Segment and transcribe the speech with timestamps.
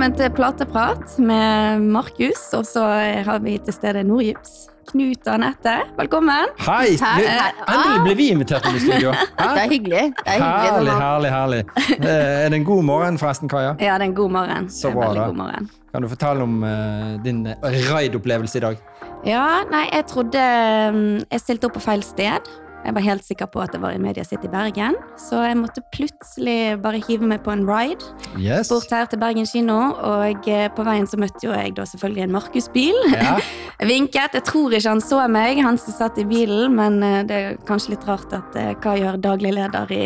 [0.00, 2.80] Velkommen til Plateprat med Markus, og så
[3.26, 4.70] har vi til stede Nordgips.
[4.88, 6.54] Knut og Anette, velkommen.
[6.64, 6.94] Hei!
[6.94, 9.12] Endelig ble vi invitert inn i studio.
[9.42, 10.06] Det er hyggelig.
[10.22, 11.60] Det er hyggelig Herlig, herlig, herlig.
[11.98, 12.14] Eh,
[12.46, 13.74] Er det en god morgen forresten, Kaja?
[13.76, 14.70] Ja, det er en god morgen.
[14.72, 15.26] Så bra, da.
[15.28, 15.68] god morgen.
[15.92, 17.44] Kan du fortelle om uh, din
[17.92, 18.80] raidopplevelse i dag?
[19.28, 20.48] Ja, nei, jeg trodde
[20.96, 22.48] um, Jeg stilte opp på feil sted.
[22.84, 25.82] Jeg var helt sikker på at det var i Media City Bergen, så jeg måtte
[25.92, 28.06] plutselig bare hive meg på en ride
[28.40, 28.70] Yes.
[28.72, 32.24] bort her til Bergen kino, og eh, på veien så møtte jo jeg da selvfølgelig
[32.24, 32.98] en Markus-bil.
[33.12, 33.36] Ja.
[33.90, 34.38] Vinket.
[34.38, 37.60] Jeg tror ikke han så meg, han som satt i bilen, men eh, det er
[37.68, 40.02] kanskje litt rart at eh, hva gjør daglig leder i,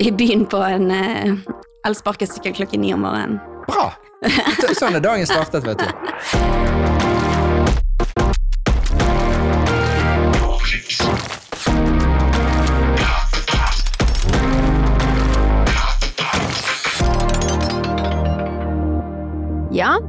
[0.00, 0.88] i byen på en
[1.86, 3.40] elsparkesykkel klokken ni om morgenen?
[3.68, 3.90] Bra!
[4.80, 6.37] Sånn er dagen startet, vet du.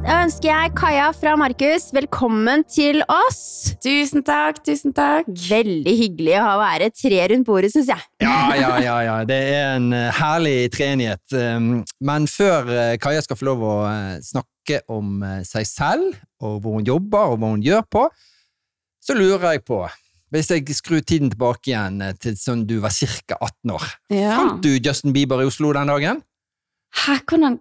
[0.03, 3.39] Da ønsker jeg Kaja fra Markus velkommen til oss.
[3.83, 5.27] Tusen takk, tusen takk.
[5.29, 8.05] Veldig hyggelig å ha være tre rundt bordet, syns jeg.
[8.23, 9.15] Ja, ja, ja, ja.
[9.27, 11.23] Det er en eh, herlig treenighet.
[11.35, 11.69] Um,
[12.05, 16.77] Men før eh, Kaja skal få lov å eh, snakke om seg selv, og hvor
[16.79, 18.03] hun jobber, og hva hun gjør på,
[19.01, 19.79] så lurer jeg på
[20.29, 23.39] Hvis jeg skrur tiden tilbake igjen til sånn du var ca.
[23.41, 24.35] 18 år, Ja.
[24.37, 26.21] fant du Justin Bieber i Oslo den dagen?
[26.93, 27.57] Hæ, hvordan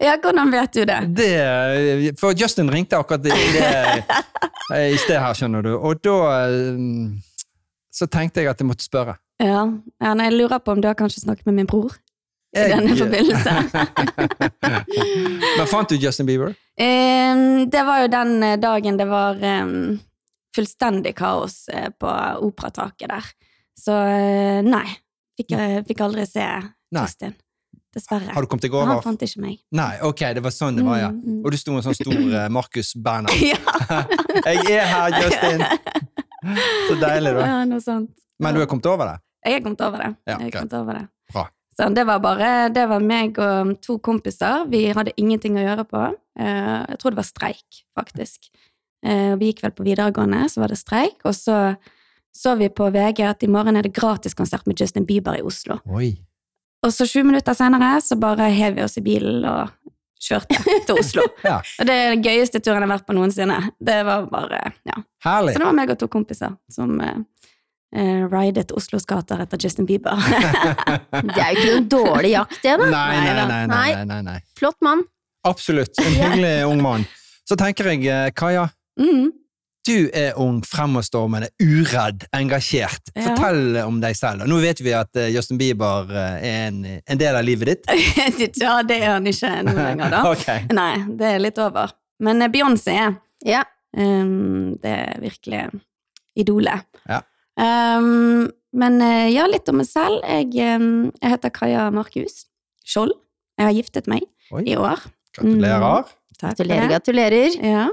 [0.00, 0.98] Ja, hvordan vet du det?
[1.16, 3.68] Det, for Justin ringte akkurat i, det,
[4.94, 6.16] i sted her, skjønner du, og da
[6.48, 6.80] eh,
[7.94, 9.16] så tenkte jeg at jeg måtte spørre.
[9.42, 9.64] Ja,
[10.02, 11.92] ja Jeg lurer på om du har kanskje snakket med min bror
[12.54, 13.50] i Jeg- denne forbindelse.
[15.58, 16.54] Men fant du Justin Bieber?
[16.80, 19.98] Um, det var jo den eh, dagen det var um,
[20.56, 22.10] fullstendig kaos eh, på
[22.46, 23.28] operataket der.
[23.78, 24.86] Så eh, nei.
[25.34, 25.50] Fikk,
[25.88, 26.44] fikk aldri se.
[26.94, 27.32] Justin.
[27.94, 28.32] Dessverre.
[28.34, 29.58] Har du kommet deg Han fant ikke meg.
[29.74, 31.10] Nei, ok, det var sånn det var, ja.
[31.14, 31.40] Mm, mm.
[31.44, 33.34] Og du sto en sånn stor eh, Markus Berner.
[33.52, 34.02] Ja,
[34.50, 35.64] Jeg er her, Justin!
[36.90, 37.44] Så deilig, da.
[37.48, 38.10] ja, noe sånt.
[38.42, 39.18] Men du har kommet over det?
[39.46, 40.10] Jeg har kommet over det.
[40.28, 41.04] Ja, jeg er kommet over det.
[41.32, 41.46] Bra.
[41.74, 44.66] Så det var bare Det var meg og to kompiser.
[44.70, 46.04] Vi hadde ingenting å gjøre på.
[46.38, 48.50] Eh, Jeg tror det var streik, faktisk.
[49.04, 51.20] Eh, Vi gikk vel på videregående, så var det streik.
[51.24, 51.76] Og så
[52.34, 55.76] så vi på VG at i morgen er det gratiskonsert med Justin Bieber i Oslo.
[55.86, 56.16] Oi.
[56.84, 59.70] Og så sju minutter senere så bare hev vi oss i bilen og
[60.24, 60.58] kjørte
[60.88, 61.24] til Oslo.
[61.44, 61.58] Ja.
[61.80, 63.56] Og det er den gøyeste turen jeg har vært på noensinne.
[63.80, 64.98] Det var bare, ja.
[65.24, 65.54] Herlig.
[65.56, 67.18] Så det var meg og to kompiser som eh,
[67.96, 70.16] eh, ridet Oslos gater etter Justin Bieber.
[71.34, 72.88] Det er jo ikke noen dårlig jakt, det, da.
[72.92, 74.04] nei, nei, nei, nei, Nei.
[74.12, 74.38] nei, nei.
[74.58, 75.04] Flott mann.
[75.44, 75.96] Absolutt.
[76.00, 77.04] En hyggelig ung mann.
[77.48, 78.68] Så tenker jeg, eh, Kaja,
[79.00, 79.26] mm.
[79.84, 83.10] Du er ung, fremadstormende, uredd, engasjert.
[83.14, 83.26] Ja.
[83.28, 84.46] Fortell om deg selv.
[84.48, 87.90] Nå vet vi at eh, Justin Bieber eh, er en, en del av livet ditt.
[88.64, 90.22] ja, det er han ikke nå lenger, da.
[90.32, 90.64] okay.
[90.74, 91.92] Nei, det er litt over.
[92.24, 93.14] Men eh, Beyoncé er
[93.44, 93.62] Ja.
[93.96, 95.64] um, Det er virkelig
[96.40, 96.86] idolet.
[97.10, 97.20] Ja.
[97.60, 98.98] Um, men
[99.30, 100.24] ja, litt om meg selv.
[100.26, 100.48] Jeg,
[100.80, 102.46] um, jeg heter Kaja Markus
[102.84, 103.12] Skjold.
[103.60, 104.98] Jeg har giftet meg Oi, i år.
[105.36, 106.08] gratulerer.
[106.08, 106.20] Mm.
[106.40, 107.54] Gratulerer, gratulerer.
[107.62, 107.84] Ja.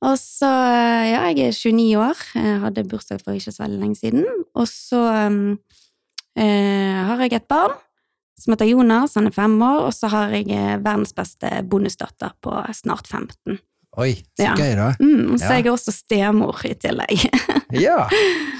[0.00, 2.24] Og så, eh, ja, jeg er 29 år.
[2.34, 4.26] Jeg hadde bursdag for ikke så veldig lenge siden.
[4.54, 5.58] Og så um,
[6.36, 7.76] eh, har jeg et barn
[8.40, 12.32] som heter Jonas, han er fem år, og så har jeg eh, verdens beste bonusdatter
[12.40, 13.58] på snart 15.
[13.98, 14.54] Oi, så Ja.
[14.54, 14.92] gøy, da.
[15.00, 15.56] Mm, så Ja.
[15.58, 17.30] jeg er også stemor i tillegg.
[17.70, 18.08] Ja,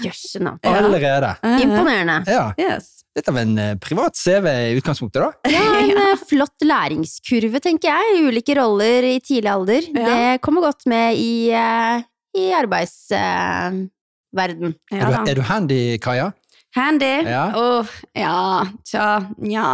[0.04, 0.38] Jøsse.
[0.38, 0.52] Ja.
[0.62, 1.36] allerede.
[1.62, 2.22] Imponerende.
[2.30, 2.52] Ja.
[2.58, 3.04] Yes.
[3.16, 5.32] Litt av en eh, privat CV i utgangspunktet, da.
[5.50, 8.22] Ja, en eh, flott læringskurve, tenker jeg.
[8.28, 9.82] Ulike roller i tidlig alder.
[9.91, 10.04] Ja.
[10.06, 12.02] Det kommer godt med i, eh,
[12.38, 13.88] i arbeidsverden.
[14.92, 16.30] Ja, er, du, er du handy, Kaja?
[16.76, 17.12] Handy?
[17.26, 17.44] Ja.
[17.58, 19.08] Oh, ja, tja,
[19.42, 19.72] ja.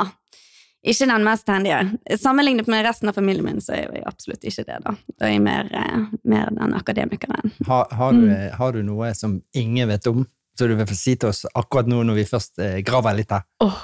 [0.87, 1.81] Ikke den mest handige.
[2.21, 4.93] Sammenlignet med resten av familien min, så er jeg absolutt ikke det, da.
[5.19, 7.53] Da er jeg mer, eh, mer den akademikeren.
[7.67, 8.51] Har, har, du, Mm.
[8.59, 10.25] har du noe som ingen vet om,
[10.57, 13.31] som du vil få si til oss akkurat nå når vi først eh, graver litt
[13.35, 13.43] her?
[13.67, 13.81] Åh,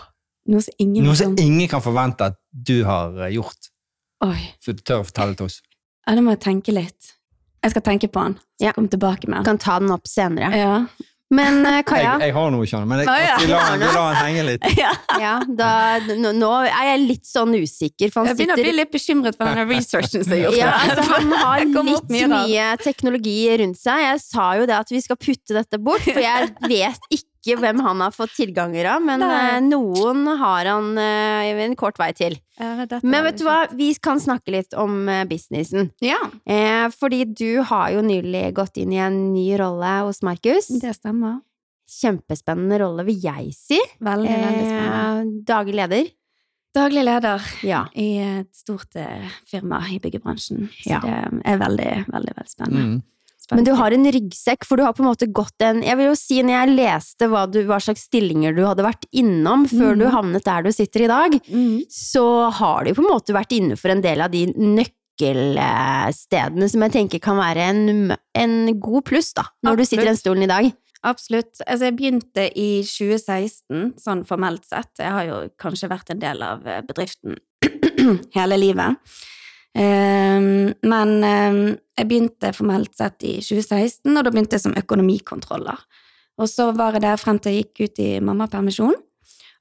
[0.49, 3.69] noe som ingen Noe som ingen kan forvente at du har eh, gjort,
[4.23, 5.61] Oi, så du tør å fortelle til oss.
[6.07, 7.17] ja, da må jeg tenke litt.
[7.63, 8.73] Jeg skal tenke på den, så Ja.
[8.73, 9.45] komme tilbake med den.
[9.45, 10.55] Kan ta den opp senere.
[10.57, 10.87] Ja.
[11.33, 13.09] Men eh, Kaja, Jeg, jeg har noe, skjønner men jeg,
[13.41, 14.67] vi, lar, vi lar den henge litt.
[14.77, 14.93] ja.
[15.23, 15.71] ja, da,
[16.13, 19.49] nå, nå er jeg litt sånn usikker, for Jeg begynner å bli litt bekymret for
[19.49, 20.59] denne researchen som har gjort.
[20.63, 24.05] ja, altså, han har litt mye mye teknologi rundt seg.
[24.11, 27.81] Jeg sa jo det at vi skal putte dette bort, for jeg vet ikke hvem
[27.83, 29.57] han har fått tilganger av, men Nei.
[29.57, 32.37] eh, noen har han eh, en kort vei til.
[32.59, 35.91] Ja, Men vet du hva, vi kan snakke litt om eh, businessen.
[36.01, 40.69] Ja, Eh, fordi du har jo nylig gått inn i en ny rolle hos Markus.
[40.81, 41.41] det stemmer.
[41.93, 43.79] Kjempespennende rolle, vil jeg si.
[44.01, 45.23] Veldig, veldig spennende.
[45.23, 46.11] Eh, daglig leder.
[46.75, 47.83] Daglig leder Ja.
[47.95, 48.95] i et stort
[49.47, 50.71] firma i byggebransjen.
[50.81, 51.01] Så Ja.
[51.01, 52.85] det er veldig, veldig, veldig spennende.
[52.87, 53.03] Mm.
[53.57, 56.07] Men du har en ryggsekk, for du har på en måte gått en Jeg vil
[56.11, 59.93] jo si, når jeg leste hva, du, hva slags stillinger du hadde vært innom før
[59.95, 60.01] mm.
[60.01, 61.79] du havnet der du sitter i dag, Mm.
[61.91, 66.95] så har du på en måte vært innenfor en del av de nøkkelstedene som jeg
[66.95, 67.81] tenker kan være en,
[68.39, 70.65] en god pluss, da, når du sitter i den stolen i dag.
[71.03, 71.61] Absolutt.
[71.67, 74.91] Altså, jeg begynte i 2016, sånn formelt sett.
[75.01, 77.33] Jeg har jo kanskje vært en del av eh, bedriften
[78.37, 78.97] hele livet.
[79.79, 81.63] Ehm, men ehm,
[81.99, 85.81] jeg begynte formelt sett i 2016, og da begynte jeg som økonomikontroller.
[86.41, 88.95] Og så var jeg der frem til jeg gikk ut i mammapermisjon.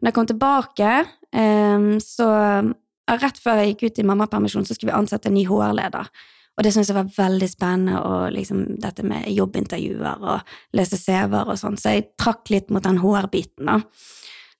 [0.01, 0.93] Når jeg kom tilbake,
[1.35, 2.29] ehm, så
[3.11, 6.07] Rett før jeg gikk ut i mammapermisjon, så skulle vi ansette en ny HR-leder.
[6.55, 11.49] Og det syntes jeg var veldig spennende, og liksom dette med jobbintervjuer og lese CV-er
[11.49, 13.79] og sånn, så jeg trakk litt mot den HR-biten, da.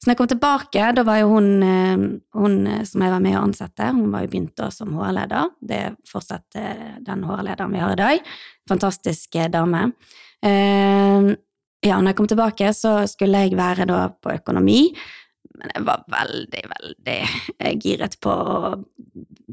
[0.01, 2.03] Så når jeg kom tilbake, da var jo hun, eh,
[2.33, 5.51] hun eh, som jeg var med å ansette, hun var jo begynt da som HR-leder.
[5.62, 8.31] Det er fortsatt eh, den HR-lederen vi har i dag.
[8.71, 9.83] Fantastisk dame.
[10.42, 14.80] Ja, når jeg kom tilbake, så skulle jeg være da på økonomi,
[15.59, 18.74] men jeg var veldig, veldig giret på å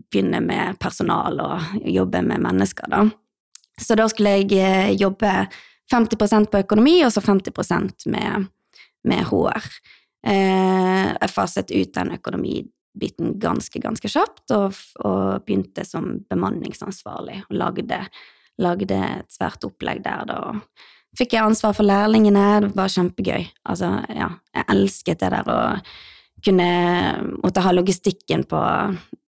[0.09, 3.05] begynne med personal og jobbe med mennesker, da.
[3.77, 5.35] Så da skulle jeg jobbe
[5.93, 8.49] 50% på økonomi, og så 50% med,
[9.05, 9.73] med HR.
[10.27, 17.59] Eh, jeg faset ut den økonomibiten ganske, ganske kjapt, og, og begynte som bemanningsansvarlig, og
[17.63, 18.03] lagde,
[18.59, 20.41] lagde et svært opplegg der, da.
[21.19, 23.47] Fikk jeg ansvar for lærlingene, det var kjempegøy.
[23.71, 25.61] Altså, ja, jeg elsket det der å
[26.45, 26.69] kunne
[27.43, 28.61] måtte ha logistikken på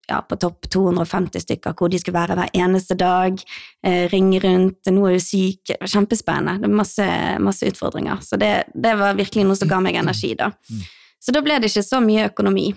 [0.08, 3.40] ja, på topp 250 stykker, hvor de skulle være hver eneste dag,
[3.84, 7.08] eh, ringe rundt, nå er du syk, det var kjempespennende, det var masse,
[7.44, 10.50] masse utfordringer, så det, det var virkelig noe som ga meg energi da.
[10.70, 10.86] Mm.
[11.18, 12.68] Så da ble det ikke så mye økonomi.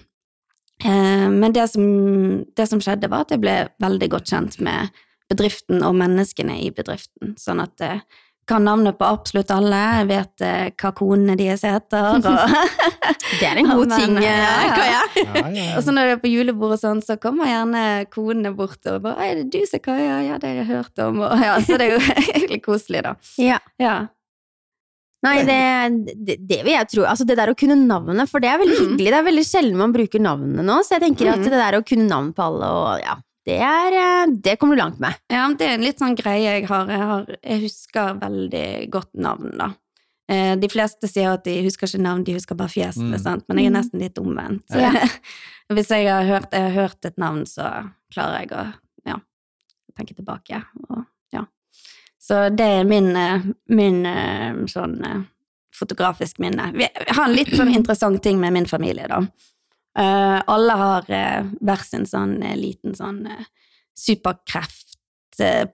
[0.83, 1.85] Eh, men det som,
[2.57, 4.91] det som skjedde var at jeg ble veldig godt kjent med
[5.31, 8.01] bedriften og menneskene i bedriften, sånn at jeg
[8.51, 12.21] kan navnet på absolutt alle, jeg vet eh, hva konene deres heter, og
[13.41, 15.01] Det er en god Men, ting, ja, eh, ja.
[15.15, 17.83] Ja, ja, Og så når det er på julebord og sånn, så kommer gjerne
[18.13, 20.95] konene bort og bare 'Er det du som er Kaja?' 'Ja, det har jeg hørt
[21.07, 22.01] om', og ja, så det er jo
[22.35, 23.15] egentlig koselig, da.
[23.39, 23.59] Ja.
[23.79, 23.95] Ja.
[25.21, 25.57] Nei, det,
[26.25, 27.03] det, det vil jeg tro.
[27.05, 28.85] Altså det der å kunne navnet, for det er veldig Mm.
[28.87, 29.11] hyggelig.
[29.11, 31.43] Det er veldig sjelden man bruker navnene nå, så jeg tenker at Mm.
[31.45, 33.15] det der å kunne navn på alle og ja,
[33.45, 35.13] det er eh, Det kommer du langt med.
[35.31, 36.87] ja, det er en litt sånn greie jeg har.
[36.91, 39.71] Jeg, har, jeg husker veldig godt navn, da.
[40.31, 43.23] Eh, De fleste sier at de husker ikke navn, de husker bare fjesene, Mm.
[43.23, 43.43] sant?
[43.47, 43.79] men jeg er Mm.
[43.79, 44.63] nesten litt omvendt.
[44.69, 44.91] Ja.
[45.75, 48.73] Hvis jeg har, hørt, jeg har hørt et navn, så klarer jeg å
[49.07, 49.17] ja,
[49.97, 50.61] tenke tilbake.
[50.89, 51.45] Og, ja.
[52.19, 54.03] Så det er min, eh, min
[54.67, 54.99] sånn
[55.73, 56.73] fotografisk minne.
[56.77, 59.21] Jeg har en litt sånn interessant ting med min familie, da.
[59.99, 63.25] Eh, alle har uh, hver sin sånn uh, liten sånn
[63.97, 64.87] superkreft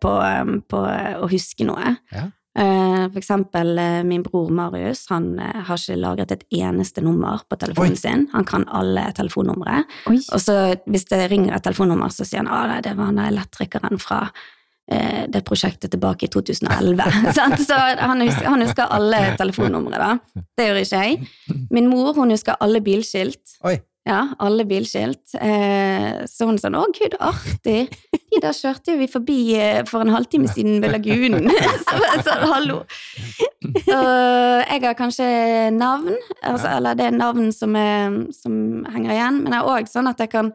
[0.02, 1.98] på, um, på å huske noe.
[2.14, 2.28] Ja.
[2.58, 3.78] Eh, for eksempel
[4.08, 8.00] min bror Marius, han har ikke lagret et eneste nummer på telefonen Oi.
[8.00, 8.24] sin.
[8.32, 9.82] Han kan alle telefonnumre.
[10.10, 10.16] Oi.
[10.22, 10.56] Og så
[10.88, 14.22] hvis det ringer et telefonnummer, så sier han at nei, det var han elektrikeren fra
[14.88, 17.04] det prosjektet tilbake i 2011.
[17.36, 17.44] Så
[17.76, 20.44] han husker, han husker alle telefonnumre, da.
[20.56, 21.28] Det gjør ikke jeg.
[21.76, 23.58] Min mor hun husker alle bilskilt.
[23.68, 23.76] Oi.
[24.08, 25.34] Ja, alle bilskilt.
[25.36, 27.90] Eh, så hun sa 'Å, gud, artig'.
[28.32, 31.50] De der kjørte jo vi forbi eh, for en halvtime siden ved Lagunen.
[31.88, 32.78] så jeg sa hallo.
[33.68, 35.28] Og jeg har kanskje
[35.76, 39.92] navn, altså, eller det er navn som, er, som henger igjen, men jeg er òg
[39.92, 40.54] sånn at jeg kan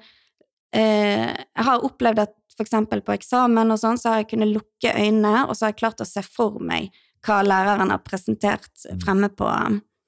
[0.73, 4.93] eh, Jeg har opplevd at eksempel på eksamen og sånn, så har jeg kunnet lukke
[4.97, 6.93] øynene, og så har jeg klart å se for meg
[7.27, 9.49] hva læreren har presentert fremme på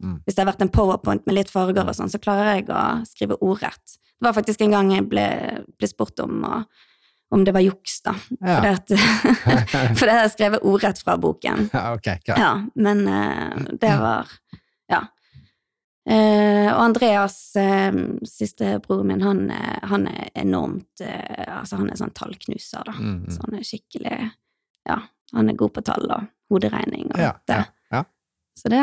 [0.04, 0.16] Mm.
[0.24, 2.80] Hvis det har vært en powerpoint med litt farger og sånn, så klarer jeg å
[3.08, 3.96] skrive ordrett.
[4.20, 5.24] Det var faktisk en gang jeg ble,
[5.80, 6.84] ble spurt om, og,
[7.34, 8.14] om det var juks, da.
[8.38, 8.60] Ja.
[8.60, 8.92] Fordi at,
[9.96, 11.66] for det har jeg skrevet ordrett fra boken.
[11.74, 12.38] Ja, ok, greit.
[12.38, 14.30] Ja, men uh, det var
[14.92, 15.02] Ja.
[16.04, 17.94] Uh, og Andreas, uh,
[18.28, 19.46] siste broren min, han,
[19.88, 22.92] han er enormt uh, Altså, han er sånn tallknuser, da.
[22.98, 23.30] Mm, mm.
[23.32, 24.18] Så han er skikkelig
[24.84, 24.98] Ja,
[25.32, 27.56] han er god på tall og hoderegning og Ja, det.
[27.56, 28.02] ja, ja.
[28.60, 28.82] Så det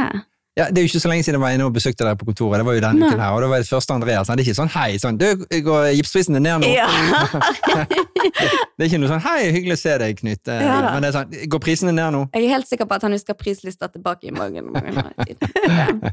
[0.60, 2.25] Ja, det er jo ikke så lenge siden jeg var inne og besøkte deg på
[2.27, 2.60] kontoret.
[2.60, 4.27] Det var jo denne uken her, og det var det første Andreas.
[4.27, 6.67] Det er ikke sånn 'hei', sånn 'du, går gipsprisen er ned nå'?
[6.75, 6.88] Ja!
[8.77, 10.48] Det er ikke noe sånn 'hei, hyggelig å se deg, Knut'.
[10.51, 10.91] Eh, Ja.
[10.93, 12.25] Men det er sånn 'går prisene ned nå'?
[12.36, 14.75] Jeg er helt sikker på at han husker prislista tilbake i morgen.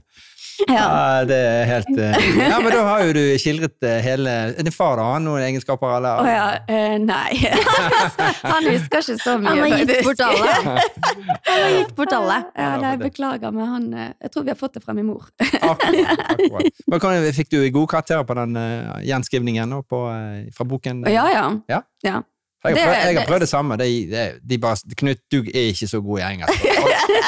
[0.69, 0.75] Ja.
[0.75, 4.75] Ja, det er helt eh, Ja, men da har jo du skildret eh, hele Din
[4.75, 4.99] far?
[4.99, 6.19] Har han noen egenskaper, eller?
[6.19, 7.39] Å ja, Uh, nei.
[8.53, 9.55] Han husker ikke så mye.
[9.55, 10.55] Han har gitt bort alle.
[11.49, 12.39] Han har gitt bort alle.
[12.59, 15.29] Ja, nei, beklager, men han, jeg tror vi har fått det fra min mor.
[15.41, 16.25] Akkurat.
[16.35, 17.07] akkurat.
[17.09, 21.05] Men fikk du gode karakterer på den uh, gjenskrivningen nå på, eh, fra boken?
[21.09, 21.47] Ja, ja.
[21.71, 21.81] Ja?
[22.05, 22.19] ja.
[22.67, 23.77] Jeg har, prøvd, jeg har det- prøvd det samme.
[23.79, 26.65] De, de, de bare, Knut, du er ikke så god i engelsk.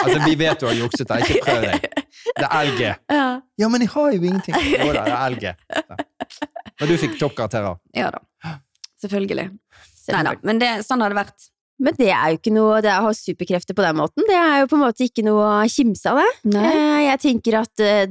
[0.02, 1.99] Altså, Vi vet du har jukset, ikke prøv deg.
[2.36, 2.82] Det er LG.
[3.18, 3.28] Ja,
[3.60, 4.54] Ja, men jeg har jo ingenting.
[4.84, 5.54] Jo da, det er LG.
[5.76, 6.42] Så.
[6.80, 7.78] Men du fikk toppkarakterer.
[7.96, 8.20] ja da.
[9.00, 9.48] Selvfølgelig.
[10.10, 11.48] Nei da, men det, sånn har det vært.
[11.80, 14.58] Men det er jo ikke noe Det å ha superkrefter på den måten, det er
[14.60, 16.26] jo på en måte ikke noe å kimse av det.
[16.52, 17.06] Nei.
[17.06, 18.02] Jeg tenker at eh,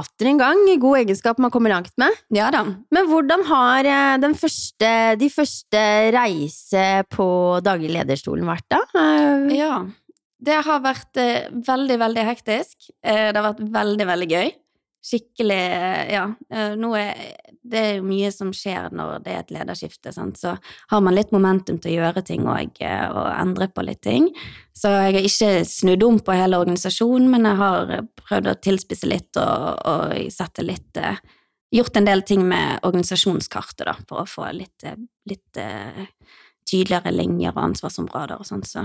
[0.00, 2.16] atter en gang, god egenskap man kommer langt med.
[2.32, 2.62] Ja da.
[2.96, 5.82] Men hvordan har eh, den første, de første
[6.16, 7.28] reise på
[7.66, 8.80] daglig lederstolen vært, da?
[8.96, 9.74] Eh, Ja.
[10.40, 12.90] Det har vært eh, veldig, veldig hektisk.
[13.04, 14.52] Eh, det har vært veldig, veldig gøy.
[15.04, 16.26] Skikkelig eh, Ja.
[16.52, 17.14] Eh, nå er
[17.70, 20.38] det er jo mye som skjer når det er et lederskifte, sant?
[20.40, 20.54] så
[20.90, 24.30] har man litt momentum til å gjøre ting og, eh, og endre på litt ting.
[24.76, 27.92] Så jeg har ikke snudd om på hele organisasjonen, men jeg har
[28.22, 31.20] prøvd å tilspisse litt og, og sette litt eh,
[31.70, 34.82] Gjort en del ting med organisasjonskartet, da, for å få litt,
[35.30, 35.58] litt
[36.66, 38.82] tydeligere linjer og ansvarsområder og sånn, så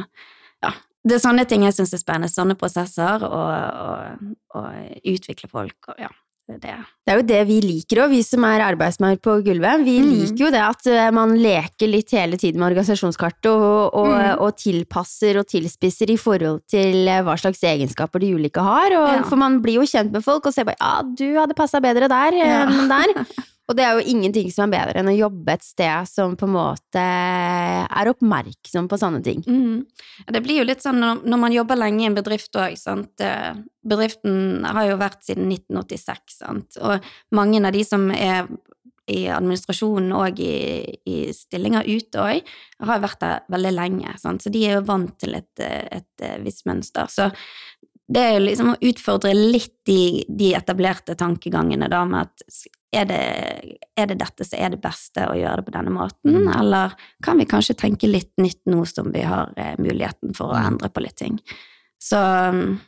[0.65, 0.73] ja.
[1.05, 2.31] Det er sånne ting jeg syns er spennende.
[2.33, 3.49] Sånne prosesser, og,
[3.85, 6.09] og, og utvikle folk og ja.
[6.45, 6.73] Det det.
[7.09, 9.81] Er jo det vi liker òg, vi som er arbeidsmenn på gulvet.
[9.81, 10.09] Vi Mm.
[10.11, 14.41] liker jo det at eh, man leker litt hele tiden med organisasjonskartet og, og, Mm.
[14.45, 18.93] og tilpasser og tilspisser i forhold til eh, hva slags egenskaper de ulike har.
[18.93, 19.23] Og, Ja.
[19.25, 22.07] For man blir jo kjent med folk og ser bare ja, du hadde passa bedre
[22.13, 22.67] der Ja.
[22.69, 23.25] enn der.
[23.65, 26.45] Og det er jo ingenting som er bedre enn å jobbe et sted som på
[26.45, 29.41] en måte er oppmerksom på sånne ting.
[29.47, 29.81] Mm.
[30.29, 32.77] Det blir jo litt sånn når, man jobber lenge i en bedrift òg.
[32.77, 33.49] Eh,
[33.85, 36.77] Bedriften har jo vært siden 1986, sant.
[36.81, 38.47] Og mange av de som er
[39.11, 40.55] i administrasjonen og i,
[41.05, 42.55] i stillinger ute òg,
[42.85, 44.45] har vært der veldig lenge, sant.
[44.45, 47.09] Så de er jo vant til et, eh, et, eh, visst mønster.
[47.09, 47.29] Så
[48.05, 53.05] det er jo liksom å utfordre litt de, de etablerte tankegangene da med at er
[53.05, 56.59] det, er det dette som er det beste å gjøre det på denne måten, Mm.
[56.59, 60.59] eller kan vi kanskje tenke litt nytt nå som vi har eh, muligheten for å
[60.59, 60.67] Mm.
[60.73, 61.39] endre på litt ting.
[61.99, 62.17] Så
[62.49, 62.79] um,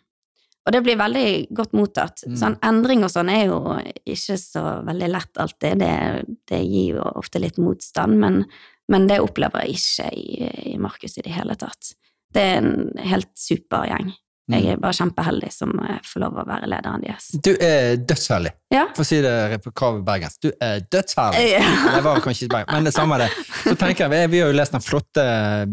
[0.68, 2.24] Og det blir veldig godt mottatt.
[2.28, 2.36] Mm.
[2.36, 3.60] Sånn endring og sånn er jo
[4.06, 5.80] ikke så veldig lett alltid.
[5.80, 8.42] Det, det gir jo ofte litt motstand, men,
[8.90, 11.94] men det opplever jeg ikke i, i Markus i det hele tatt.
[12.34, 14.12] Det er en helt super gjeng.
[14.50, 14.70] Jeg Mm.
[14.72, 17.26] er bare kjempeheldig som eh, får lov å være lederen deres.
[17.44, 18.86] Du er dødsheldig, Ja.
[18.96, 20.40] for å si det på kravet bergensk.
[20.42, 21.42] Du er dødsheldig!
[21.52, 21.64] Ja.
[21.98, 23.32] Det var kanskje ikke Bergen, men det samme er det.
[23.66, 25.26] Så tenker jeg, Vi har jo lest den flotte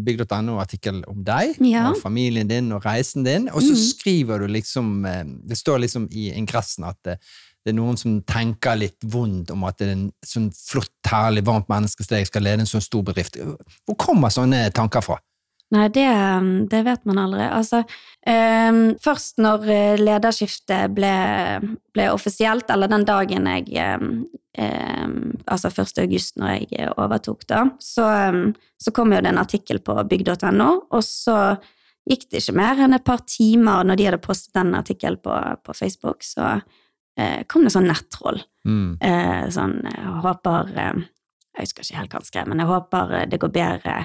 [0.03, 1.89] bygg.no-artikkel om deg, Ja.
[1.91, 3.93] og familien din og reisen din, og så Mhm.
[3.95, 7.19] skriver du liksom eh, Det står liksom i ingressen at det,
[7.65, 11.43] det er noen som tenker litt vondt om at det er en sånn flott, herlig,
[11.43, 13.37] varmt menneske som deg skal lede en sånn stor bedrift.
[13.87, 15.17] Hvor kommer sånne tanker fra?
[15.73, 16.05] Nei, det,
[16.37, 17.45] um, det vet man aldri.
[17.49, 17.81] Altså,
[18.29, 21.13] um, først når eh, lederskiftet ble,
[21.95, 24.11] ble offisielt, eller den dagen jeg um,
[24.61, 25.15] um,
[25.49, 25.97] Altså 1.
[26.03, 29.97] august, når jeg eh, overtok, da, så, um, så kom jo det en artikkel på
[30.11, 31.39] bygg.no, og så
[32.05, 35.33] gikk det ikke mer enn et par timer når de hadde postet den artikkelen på,
[35.65, 38.37] på Facebook, så uh, kom det sånn nettroll.
[38.69, 39.01] Mm.
[39.01, 41.03] Uh, sånn, jeg håper uh,
[41.55, 43.97] Jeg husker ikke helt hva han skrev, men jeg håper det går bedre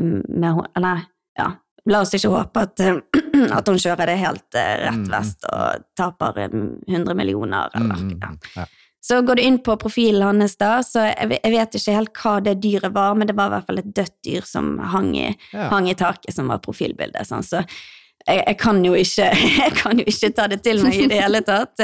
[0.00, 1.06] med hun Eller,
[1.38, 1.50] ja.
[1.88, 2.98] La oss ikke håpe at, eh,
[3.56, 6.58] at hun kjører det helt eh, rett Mm, vest og taper eh,
[6.92, 8.28] 100 millioner, eller Mm, ja.
[8.28, 8.66] mm, ja.
[9.02, 12.58] Så går du inn på profilen hans, da, så jeg, vet ikke helt hva det
[12.60, 15.70] dyret var, men det var i hvert fall et dødt dyr som hang i, Ja.
[15.72, 17.24] hang i taket, som var profilbildet.
[17.26, 17.40] Sånn.
[17.42, 19.30] Så jeg, jeg, kan ikke,
[19.64, 21.80] jeg kan jo ikke ta det til meg i det hele tatt.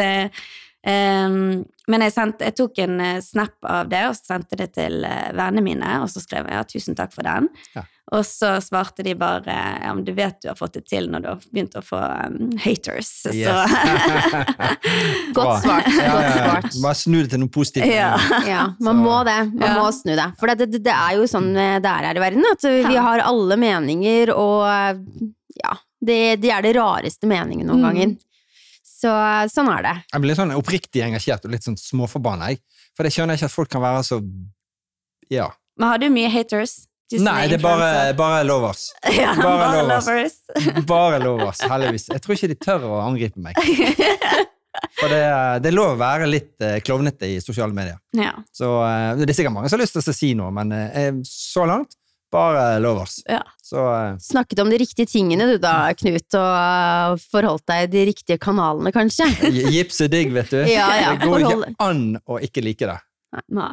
[0.87, 5.33] Men jeg, sendte, jeg tok en eh, snap av det og sendte det til eh,
[5.35, 7.49] vennene mine, og så skrev jeg ja, tusen takk for den.
[7.75, 7.83] Ja.
[8.15, 9.51] Og så svarte de bare
[9.83, 11.99] ja, men du vet du har fått det til når du har begynt å få
[11.99, 13.11] um, haters.
[13.35, 13.49] Yes.
[13.49, 13.55] Så
[15.35, 15.89] Godt svart.
[15.91, 16.45] Ja, Godt ja, ja.
[16.45, 16.69] svart.
[16.85, 17.89] Bare snu det til noe positivt.
[17.91, 18.13] Ja.
[18.47, 19.39] Ja, man Så- må det.
[19.55, 19.75] Man Ja.
[19.83, 20.29] må snu det.
[20.39, 22.95] For det, det, det er jo sånn eh, det er her i verden, at vi
[22.95, 23.03] Ja.
[23.09, 25.03] har alle meninger, og
[25.57, 25.75] ja,
[26.07, 27.87] det, det, er det rareste meningen noen Mm.
[27.91, 28.17] ganger.
[28.97, 29.13] Så
[29.53, 29.95] sånn er det.
[30.15, 32.63] Jeg blir litt sånn oppriktig engasjert og litt sånn småforbanna, jeg.
[32.97, 34.21] For det skjønner jeg ikke at folk kan være så
[35.33, 35.51] Ja.
[35.77, 36.79] Men har du mye haters?
[37.13, 38.89] Nei, det er bare, bare lovers.
[39.21, 40.09] ja, bare bare lovers.
[40.09, 40.87] lovers.
[40.91, 42.09] Bare lovers, heldigvis.
[42.11, 43.61] Jeg tror ikke de tør å angripe meg.
[44.99, 45.21] For det,
[45.63, 48.01] det er lov å være litt eh, klovnete i sosiale medier.
[48.17, 48.33] ja.
[48.53, 51.13] Så eh, Det er sikkert mange som har lyst til å si noe, men eh,
[51.29, 51.95] så langt
[52.33, 53.21] bare lovers.
[53.29, 53.43] Ja.
[53.63, 58.05] Så uh, Snakket om de riktige tingene du da, Knut, og forholdt deg i de
[58.11, 59.27] riktige kanalene, kanskje?
[59.57, 60.61] gi- gips er digg, vet du.
[60.71, 62.99] Ja, ja, det går forhold- ikke an å ikke like det.
[63.55, 63.73] Nei.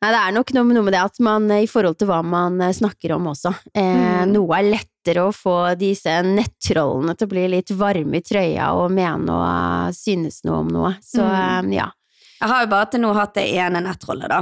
[0.00, 2.54] Nei, det er nok noe, noe med det at man, i forhold til hva man
[2.64, 4.30] eh, snakker om også, eh, Mm.
[4.32, 8.90] noe er lettere å få disse nettrollene til å bli litt varme i trøya og
[8.96, 10.94] mene og synes noe om noe.
[11.04, 11.68] Så Mm.
[11.72, 11.90] eh, ja.
[12.40, 14.40] Jeg har jo bare til nå hatt det ene nettrollet, da.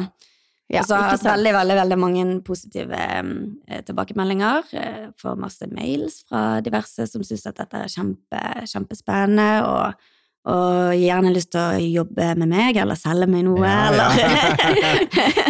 [0.69, 4.69] Ja og så har jeg hatt veldig, veldig, veldig mange positive eh, tilbakemeldinger.
[4.77, 10.11] Eh, får masse mails fra diverse som syns at dette er kjempe, kjempespennende, og,
[10.53, 15.09] og gjerne lyst til å jobbe med meg, eller selge meg noe, Ja, eller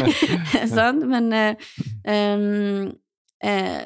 [0.76, 1.68] Sånn, men eh,
[2.06, 2.86] um,
[3.42, 3.82] eh,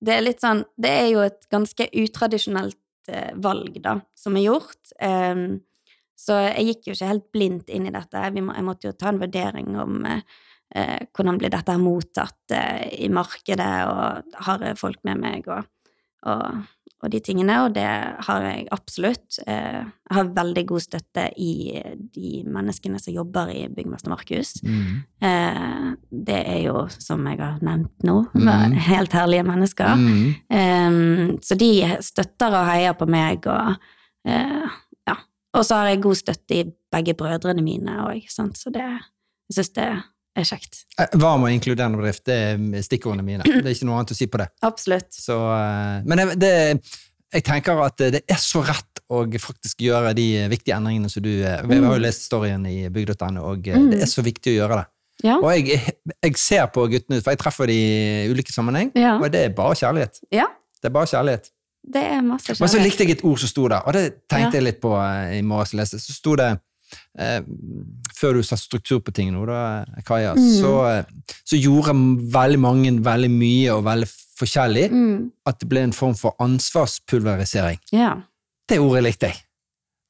[0.00, 4.46] det er litt sånn Det er jo et ganske utradisjonelt eh, valg, da, som er
[4.48, 4.94] gjort.
[5.00, 5.60] Um,
[6.20, 8.22] så jeg gikk jo ikke helt blindt inn i dette.
[8.36, 10.20] Må, jeg måtte jo ta en vurdering om eh,
[10.74, 15.64] eh, hvordan blir dette mottatt eh, i markedet, og har jeg folk med meg, og,
[16.26, 16.60] og,
[17.00, 17.86] og de tingene, og det
[18.26, 19.38] har jeg absolutt.
[19.46, 21.52] Eh, jeg har veldig god støtte i
[22.12, 24.50] de menneskene som jobber i Byggmester Markus.
[24.62, 24.98] Mm.
[25.24, 25.88] Eh,
[26.28, 28.76] det er jo, som jeg har nevnt nå, Mm.
[28.90, 29.96] helt herlige mennesker.
[29.96, 30.34] Mm.
[30.52, 31.72] Um, så de
[32.04, 33.76] støtter og heier på meg, og
[34.28, 34.68] eh,
[35.08, 35.16] ja.
[35.56, 39.00] Og så har jeg god støtte i begge brødrene mine òg, så det jeg
[39.56, 39.88] synes det
[40.36, 40.84] er kjekt.
[40.98, 42.36] Eh, Varm og inkluderende bedrift, det
[42.78, 43.42] er stikkordene mine.
[43.44, 44.48] Det er ikke noe annet å si på det.
[44.70, 45.10] Absolutt.
[45.16, 46.52] Så, eh, men det, det,
[47.34, 51.32] jeg tenker at det er så rett å faktisk gjøre de viktige endringene som du
[51.42, 53.90] eh, Vi har jo lest storyen i bygg.no, og Mm.
[53.90, 54.86] det er så viktig å gjøre det.
[55.26, 55.34] Ja.
[55.42, 55.80] Og jeg,
[56.24, 59.16] jeg ser på guttene, for jeg treffer de i ulike sammenheng, Ja.
[59.18, 60.22] og det er bare kjærlighet.
[60.32, 60.46] ja.
[60.80, 61.50] Det er bare kjærlighet.
[61.92, 62.60] Det er masse kjærlighet.
[62.62, 64.94] Men så likte jeg et ord som sto der, og det tenkte jeg litt på
[65.36, 65.90] i morges.
[65.92, 66.46] Så sto det
[67.18, 67.40] eh,
[68.20, 70.48] Før du satte struktur på ting nå, da, Kaja, Mm.
[70.60, 71.04] så, eh,
[71.44, 71.94] så gjorde
[72.32, 74.08] veldig mange veldig mye og veldig
[74.40, 75.30] forskjellig Mm.
[75.46, 77.78] at det ble en form for ansvarspulverisering.
[77.92, 78.14] Ja.
[78.68, 79.40] Det ordet likte jeg.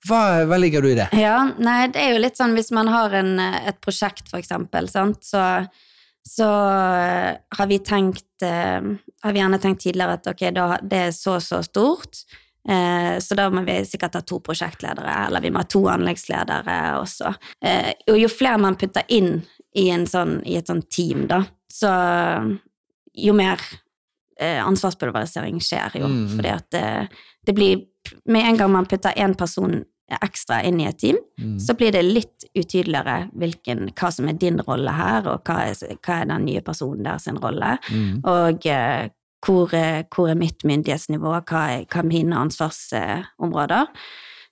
[0.09, 1.09] Hva, hva ligger du i det?
[1.12, 1.52] ja.
[1.59, 4.88] Nei, det er jo litt sånn hvis man har en, eh, et prosjekt, for eksempel,
[4.90, 5.69] sant, så
[6.30, 6.45] så
[7.00, 11.38] eh, har vi tenkt Har vi gjerne tenkt tidligere at ok, da, det er så
[11.40, 12.25] så stort,
[13.20, 17.33] så da må vi sikkert ha to prosjektledere, eller vi må ha to anleggsledere også.
[17.64, 19.40] Eh, og jo flere man putter inn
[19.75, 21.42] i, en sånn, i et sånt team, da,
[21.73, 21.90] så
[23.14, 23.61] jo mer
[24.40, 26.09] eh, ansvarspulverisering skjer jo.
[26.11, 26.27] Mm.
[26.37, 26.88] Fordi at det,
[27.46, 27.87] det blir
[28.25, 29.83] Med en gang man putter én person
[30.25, 31.59] ekstra inn i et team, Mm.
[31.61, 35.96] så blir det litt utydeligere hvilken, hva som er din rolle her, og hva er,
[36.01, 38.25] hva er den nye personen der sin rolle, Mm.
[38.25, 39.11] og eh,
[39.46, 43.87] hvor, er, hvor er mitt myndighetsnivå, hva er, hva er mine ansvarsområder.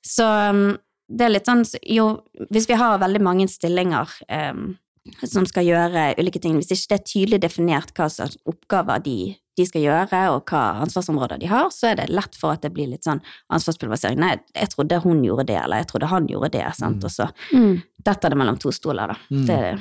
[0.05, 0.77] Så um,
[1.09, 2.05] det er litt sånn jo,
[2.53, 4.77] Hvis vi har veldig mange stillinger um,
[5.25, 9.15] som skal gjøre ulike ting, hvis ikke det er tydelig definert hva slags oppgaver de,
[9.57, 12.75] de skal gjøre, og hva ansvarsområder de har, så er det lett for at det
[12.77, 13.23] blir litt sånn
[13.57, 14.21] ansvarspulverisering.
[14.21, 17.05] Nei, jeg trodde hun gjorde det, eller jeg trodde han gjorde det, sant, Mm.
[17.09, 17.83] og så Mm.
[18.05, 19.17] detter det mellom to stoler, da.
[19.33, 19.47] Mm.
[19.49, 19.59] Det,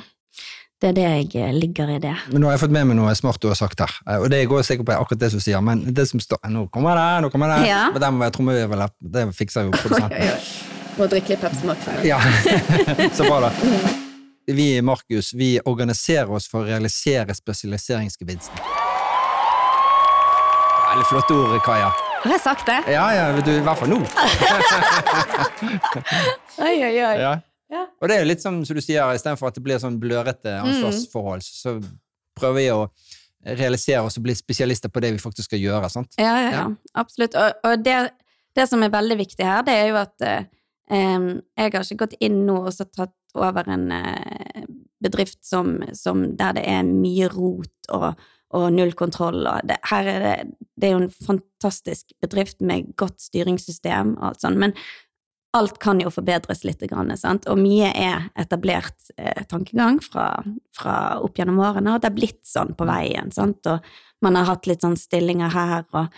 [0.86, 2.14] er det jeg eh, ligger i det.
[2.30, 4.30] Men nå har jeg fått med meg noe smart du har sagt her, eh, og
[4.30, 7.06] det går sikkert på akkurat det som sier, men det som står Nå kommer det,
[7.24, 7.66] nå kommer det!
[7.66, 7.88] Ja.
[7.94, 10.44] Men den må jeg trommevirvel, det fikser jo produsenten.
[10.98, 11.88] Må drikke litt Pepsi Max.
[12.06, 12.18] Ja,
[13.18, 13.50] så bra da.
[14.48, 18.62] Vi i Markus, vi organiserer oss for å realisere spesialiseringsgevinsten.
[20.88, 21.90] Veldig flotte ord, Kaja.
[22.22, 22.78] Har jeg sagt det?
[22.90, 24.00] Ja, ja, du, i hvert fall nå.
[26.58, 27.12] Oi, oi, oi.
[27.20, 27.36] Ja.
[27.72, 27.84] Ja.
[28.00, 30.54] Og det er jo litt som, som du sier, istedenfor at det blir sånn blørete
[30.62, 31.76] ansvarsforhold, så
[32.38, 32.82] prøver vi å
[33.58, 35.90] realisere oss og bli spesialister på det vi faktisk skal gjøre.
[35.92, 36.16] sant?
[36.20, 36.64] Ja, ja, ja.
[36.98, 37.36] absolutt.
[37.38, 37.98] Og, og det,
[38.56, 40.48] det som er veldig viktig her, det er jo at eh,
[40.88, 44.66] jeg har ikke gått inn nå og så tatt over en eh,
[45.04, 48.18] bedrift som, som der det er mye rot og,
[48.56, 49.44] og null kontroll.
[49.46, 50.36] Og det, her er det,
[50.80, 54.74] det er jo en fantastisk bedrift med godt styringssystem og alt sånt, men
[55.56, 56.82] alt kan jo forbedres litt,
[57.16, 57.46] sant?
[57.48, 60.30] og mye er etablert eh, tankegang fra,
[60.76, 63.64] fra opp gjennom årene, og det er blitt sånn på veien, sant?
[63.66, 63.84] og
[64.24, 66.08] man har hatt litt sånn stillinger her og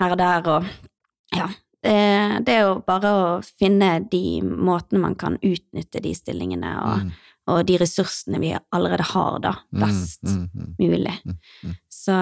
[0.00, 1.48] her og der, og ja,
[1.84, 1.98] det,
[2.46, 7.12] det er jo bare å finne de måtene man kan utnytte de stillingene og, Mm,
[7.52, 10.68] og de ressursene vi allerede har, da, mm, best mm, mm.
[10.78, 11.12] mulig.
[11.26, 11.74] mm, mm.
[11.92, 12.14] Så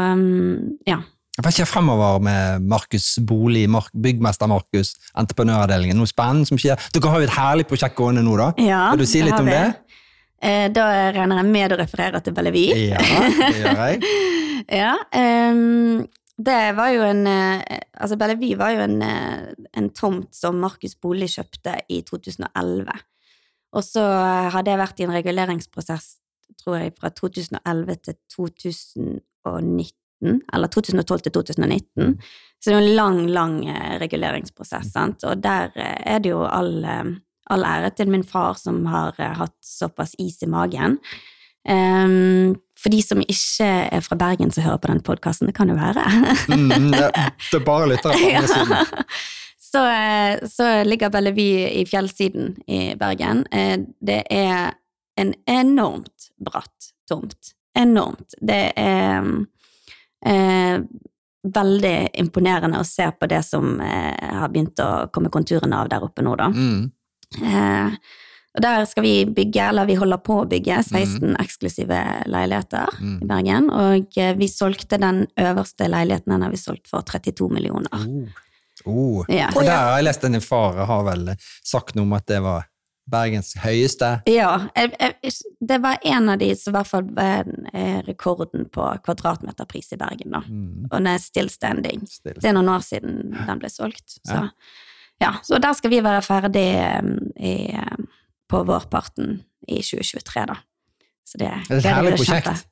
[0.88, 0.96] ja.
[1.42, 3.64] Hva skjer fremover med Markus Bolig,
[3.98, 5.98] byggmester Markus, entreprenøravdelingen?
[5.98, 6.78] Noe spennende som skjer?
[6.94, 8.50] Dere har jo et herlig prosjekt gående nå, da.
[8.62, 9.56] ja Vil du si litt om vi.
[9.56, 9.98] det?
[10.42, 10.84] Eh, Da
[11.16, 12.66] regner jeg med å referere til Bellevi.
[12.92, 13.00] Ja,
[13.40, 14.12] det gjør jeg.
[14.82, 14.92] ja,
[15.50, 16.04] um,
[16.42, 20.94] det var jo en eh, Altså, Bellevi var jo en, eh, en tomt som Markus
[20.94, 23.02] Bolig kjøpte i 2011.
[23.72, 24.04] Og så
[24.52, 26.16] har det vært i en reguleringsprosess,
[26.60, 32.16] tror jeg, fra 2011 til 2019, 2019, eller 2012 til 2019.
[32.62, 35.24] Så det er jo en lang, lang eh, reguleringsprosess, sant.
[35.26, 37.14] Og der eh, er det jo all, eh,
[37.50, 41.00] all ære til min far som har hatt såpass is i magen.
[41.62, 45.70] Um, for de som ikke er fra Bergen som hører på den podkasten, det kan
[45.70, 46.06] jo være.
[46.50, 47.10] Mm, det,
[47.54, 49.12] er bare lyttere på andre siden.
[49.70, 49.82] så,
[50.50, 53.44] så ligger Bellevue i fjellsiden i Bergen.
[54.02, 54.74] Det er
[55.18, 57.54] en enormt bratt tomt.
[57.78, 58.34] Enormt.
[58.42, 59.30] Det er
[60.26, 60.80] eh,
[61.42, 66.04] veldig imponerende å se på det som eh, har begynt å komme konturene av der
[66.06, 66.50] oppe nå, da.
[66.54, 66.90] Mm.
[67.42, 67.96] Eh,
[68.52, 73.14] og der skal vi bygge, eller vi holder på å bygge, 16 eksklusive leiligheter Mm.
[73.22, 73.70] i Bergen.
[73.72, 77.88] Og eh, vi solgte den øverste leiligheten, den har vi solgt for 32 millioner.
[77.96, 78.28] Oh.
[78.84, 79.24] Oh.
[79.28, 79.48] Ja.
[79.56, 81.32] Og der har jeg lest at din far har vel
[81.64, 82.68] sagt noe om at det var
[83.10, 84.08] Bergens høyeste.
[84.30, 88.68] Ja, jeg, jeg, det var en av de som i hvert fall var eh, rekorden
[88.72, 90.42] på kvadratmeterpris i Bergen, da.
[90.46, 90.88] Mm.
[90.88, 92.04] Og den er still standing.
[92.10, 92.38] Still.
[92.38, 94.18] Det er noen år siden den ble solgt.
[94.20, 94.44] Så Ja.
[95.24, 98.04] ja, så der skal vi være ferdig eh, i, eh,
[98.48, 100.60] på vårparten i 2023, da.
[101.26, 102.68] Så det, Det er et herlig prosjekt.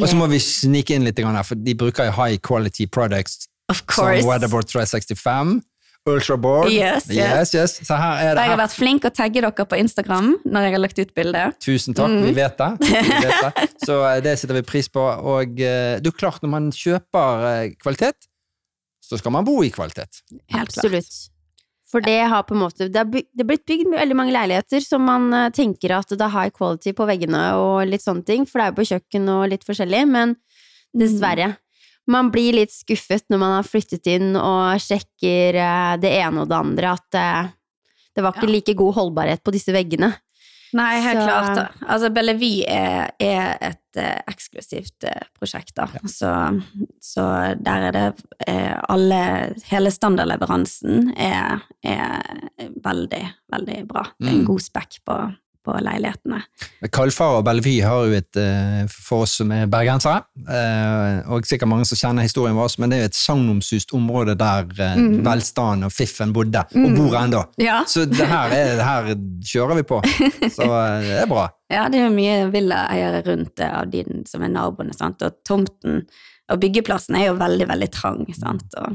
[0.00, 3.46] Og så må vi snike inn litt, her, for de bruker jo high quality products
[3.68, 4.28] Of som.
[4.28, 5.60] Weatherboard 365,
[6.06, 6.70] Ultraboard.
[6.70, 7.52] Yes, yes.
[7.54, 10.66] yes, Så her er det Jeg har vært flink å tagge dere på Instagram når
[10.68, 11.44] jeg har lagt ut bilde.
[11.62, 12.24] Tusen takk, Mm.
[12.28, 12.70] vi vet det.
[12.80, 13.68] Vi vet det.
[13.84, 15.02] Så eh, det setter vi pris på.
[15.02, 18.28] Og eh, det er jo klart, når man kjøper eh, kvalitet,
[19.02, 20.22] så skal man bo i kvalitet.
[20.54, 20.70] Helt.
[20.70, 21.10] Absolutt.
[21.86, 25.04] For det har på en måte Det er er blitt bygd veldig mange leiligheter som
[25.06, 28.58] man eh, tenker at det er high quality på veggene og litt sånne ting, for
[28.58, 30.34] det er jo på kjøkken og litt forskjellig, men
[30.96, 31.52] dessverre.
[32.08, 36.48] Man blir litt skuffet når man har flyttet inn og sjekker eh, det ene og
[36.52, 37.48] det andre, at eh,
[38.16, 38.52] det var ikke Ja.
[38.54, 40.12] like god holdbarhet på disse veggene.
[40.76, 41.54] Nei, helt Så- klart.
[41.56, 41.66] da.
[41.88, 45.86] Altså, Bellevue er, er et eh, eksklusivt eh, prosjekt, da.
[46.10, 46.30] Så,
[47.00, 47.24] så
[47.62, 49.20] der er det eh, alle
[49.70, 52.40] Hele standardleveransen er, er
[52.84, 53.22] veldig,
[53.54, 54.02] veldig bra.
[54.18, 54.46] Det er en Mm.
[54.46, 55.16] god spekk på,
[55.66, 56.38] på leilighetene.
[56.94, 61.68] Kalfar og Bellevue har jo et, eh, for oss som er bergensere, eh, og sikkert
[61.72, 65.24] mange som kjenner historien vår, men det er jo et sagnomsust område der Mm.
[65.26, 67.42] velstanden og fiffen bodde, og bor ennå.
[67.58, 67.80] Ja.
[67.84, 69.10] Så det her, er, det her
[69.50, 69.98] kjører vi på.
[70.54, 70.62] Så
[71.02, 71.48] det er bra.
[71.66, 75.18] Ja, det er jo mye villaeiere rundt det av de som er naboene, sant?
[75.26, 76.04] og tomten
[76.46, 78.94] og byggeplassen er jo veldig, veldig trang, sant, og,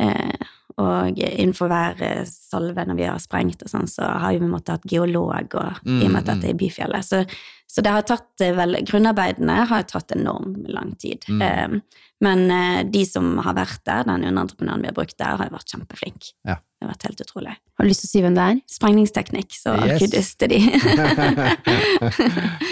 [0.00, 0.32] eh,
[0.80, 4.74] og innenfor hver eh, salve når vi har sprengt og sånn, så har vi måttet
[4.74, 7.04] ha et geolog, og, i og med at dette er i byfjellet.
[7.04, 7.24] Så,
[7.72, 11.24] så det har tatt eh, vel, grunnarbeidene har tatt enormt lang tid.
[11.28, 11.42] Mm.
[11.42, 15.50] Eh, men eh, de som har vært der, den underentreprenøren vi har brukt der, har
[15.50, 16.28] vært kjempeflink.
[16.46, 16.60] Ja.
[16.62, 17.54] Det har vært helt utrolig.
[17.78, 18.60] Har du lyst til å si hvem det er?
[18.70, 19.98] Sprengningsteknikk, så Yes.
[20.02, 20.60] kudos til de.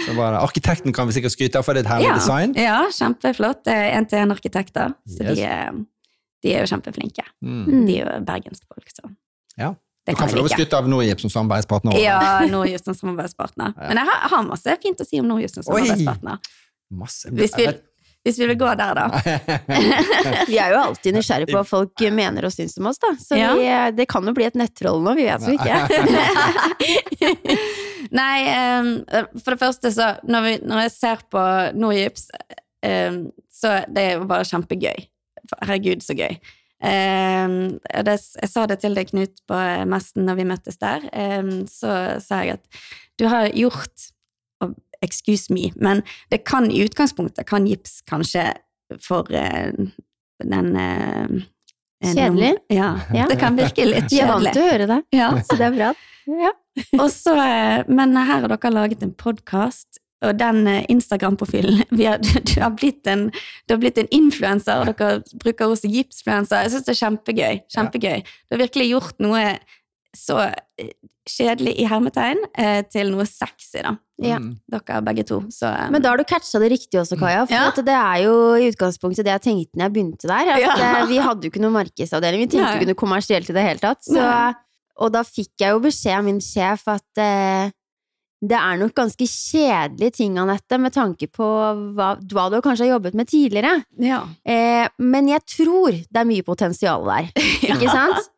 [0.05, 2.53] Så bare, arkitekten kan vi sikkert skryte av, for det er et herlig design.
[2.59, 3.61] Ja, kjempeflott.
[3.67, 5.37] Det er én-til-én-arkitekter, så Yes.
[5.37, 5.71] de, er,
[6.43, 7.23] de er jo kjempeflinke.
[7.45, 7.85] Mm.
[7.87, 9.09] De er jo bergenske folk, så
[9.57, 9.73] Ja.
[10.07, 11.93] Du kan få lov å skryte av Norgip som samarbeidspartner.
[11.93, 12.01] også.
[12.01, 13.75] Ja, Nordjust som samarbeidspartner.
[13.77, 16.39] Men jeg har, har masse fint å si om Nordjust som samarbeidspartner.
[16.89, 17.29] Masse.
[17.37, 17.67] Hvis vi,
[18.25, 19.05] hvis vi vil gå der, da.
[20.49, 23.13] Vi er jo alltid nysgjerrige på hva folk mener og syns om oss, da.
[23.21, 23.53] Så Ja.
[23.53, 25.77] vi, eh, det kan jo bli et nettroll nå, vi vet jo ikke.
[28.11, 28.89] Nei, eh,
[29.43, 31.45] for det første så Når, vi, når jeg ser på
[31.77, 32.27] Nordgyps,
[32.83, 33.21] eh,
[33.53, 35.05] så det er jo bare kjempegøy.
[35.61, 36.37] Herregud, så gøy.
[36.81, 39.57] Og det, jeg sa det til deg, Knut, på
[39.89, 41.03] messen når vi møttes der.
[41.13, 41.91] Eh, så
[42.23, 42.81] sa jeg at
[43.21, 44.07] du har gjort
[44.65, 48.43] og Excuse me, men det kan i utgangspunktet kan gips kanskje
[49.01, 49.71] for eh,
[50.41, 51.41] den en-
[52.01, 52.55] Kjedelig?
[52.73, 53.27] Ja, Ja.
[53.29, 54.13] det kan virke litt kjedelig.
[54.13, 55.31] Vi er vant til å høre det, Ja.
[55.47, 55.89] så det er bra.
[56.29, 56.51] Ja.
[57.05, 62.03] Også, eh, men her har dere laget en podkast, og den Instagram-profilen Du
[62.61, 63.31] har blitt en,
[63.71, 66.65] du har blitt en influenser, og dere bruker også gipsfluenser.
[66.65, 67.61] Jeg syns det er kjempegøy.
[67.71, 68.25] Kjempegøy.
[68.27, 69.45] Du har virkelig gjort noe
[70.11, 70.89] så eh,
[71.31, 73.93] kjedelig i hermetegn eh, til noe sexy, da.
[74.21, 74.41] Ja.
[74.43, 74.57] Mm.
[74.73, 75.39] Dere begge to.
[75.53, 75.93] Så um...
[75.95, 77.45] Men da har du catcha det riktig også, Kaja.
[77.47, 77.71] For Ja.
[77.87, 80.51] det er jo i utgangspunktet det jeg tenkte når jeg begynte der.
[80.51, 81.05] Ja.
[81.09, 82.81] Vi hadde jo ikke noe markedsavdeling, vi tenkte Nei.
[82.81, 84.03] ikke noe kommersielt i det hele tatt.
[84.03, 84.25] Så,
[85.01, 87.71] og da fikk jeg jo beskjed av min sjef at eh,
[88.41, 91.47] det er nok ganske kjedelige ting, Anette, med tanke på
[91.97, 93.75] hva, hva du kanskje har jobbet med tidligere.
[94.01, 94.23] ja.
[94.43, 97.29] Eh, men jeg tror det er mye potensial der,
[97.71, 98.31] ikke sant?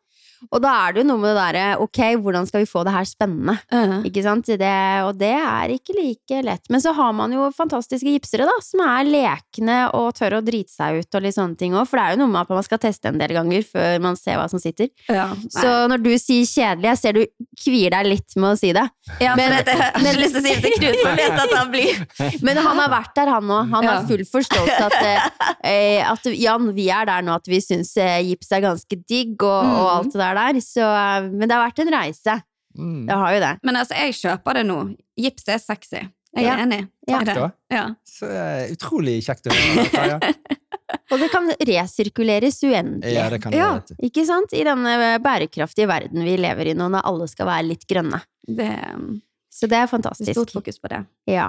[0.52, 2.92] Og da er det jo noe med det derre ok, hvordan skal vi få det
[2.94, 3.56] her spennende?
[3.72, 4.00] Ja.
[4.04, 4.46] Ikke sant?
[4.46, 4.72] Det,
[5.06, 6.68] og det er ikke like lett.
[6.70, 10.72] Men så har man jo fantastiske gipsere, da, som er lekne og tør å drite
[10.74, 11.86] seg ut og litt sånne ting òg.
[11.88, 14.16] For det er jo noe med at man skal teste en del ganger før man
[14.20, 14.90] ser hva som sitter.
[15.08, 15.30] Ja.
[15.54, 17.22] Så når du sier kjedelig, jeg ser du
[17.64, 18.84] kvier deg litt med å si det.
[19.20, 21.40] ja, Men- men, jeg har ikke lyst til å si det til Knut, for vet
[21.44, 23.70] at han blir Men han har vært der, han òg.
[23.74, 27.96] Han har full forståelse at, eh, at Jan, vi er der nå at vi syns
[28.00, 29.90] eh, gips er ganske digg og, og Mm.
[29.94, 30.60] alt det der der.
[30.64, 30.88] Så,
[31.32, 32.36] men det har vært en reise.
[32.78, 33.06] Mm.
[33.06, 33.52] Det har jo det.
[33.62, 34.78] Men altså, jeg kjøper det nå.
[35.20, 36.02] Gips er sexy.
[36.34, 36.56] Jeg Ja.
[36.56, 37.18] er enig Ja.
[37.22, 37.34] Takk.
[37.36, 37.50] Da.
[37.70, 37.84] Ja.
[38.02, 38.26] Så
[38.74, 40.18] utrolig kjekt å høre.
[41.12, 43.12] Og det kan resirkuleres uendelig.
[43.14, 43.80] Ja, det kan det, Ja.
[44.02, 44.52] Ikke sant?
[44.56, 48.18] I denne bærekraftige verden vi lever i nå, når alle skal være litt grønne.
[48.48, 48.66] Det
[48.96, 49.20] um,
[49.54, 50.32] Så det er fantastisk.
[50.34, 51.04] stort fokus på det.
[51.30, 51.46] Ja.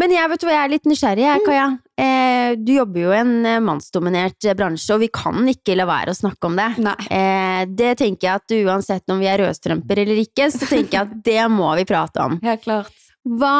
[0.00, 1.66] Men jeg vet hva, jeg er litt nysgjerrig, jeg, Kaja.
[2.02, 5.86] Eh, du jobber jo i en eh, mannsdominert eh, bransje, og vi kan ikke la
[5.86, 6.66] være å snakke om det.
[6.82, 6.96] Nei.
[7.14, 11.04] Eh, det tenker jeg at uansett om vi er rødstrømper eller ikke, så tenker jeg
[11.04, 12.40] at det må vi prate om.
[12.42, 13.06] Helt klart.
[13.24, 13.54] Hva,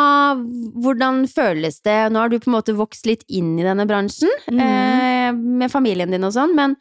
[0.83, 2.01] hvordan føles det?
[2.11, 4.65] Nå har du på en måte vokst litt inn i denne bransjen, mm.
[4.67, 5.31] eh,
[5.63, 6.75] med familien din og sånn, men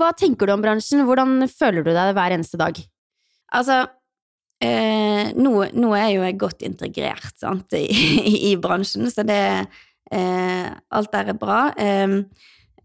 [0.00, 1.04] hva tenker du om bransjen?
[1.08, 2.80] Hvordan føler du deg hver eneste dag?
[3.54, 3.84] Altså,
[4.64, 7.86] eh, nå, nå er jo jeg godt integrert sant, i,
[8.50, 9.40] i, bransjen, så det
[10.10, 11.60] eh, Alt der er bra.
[11.76, 12.18] Eh,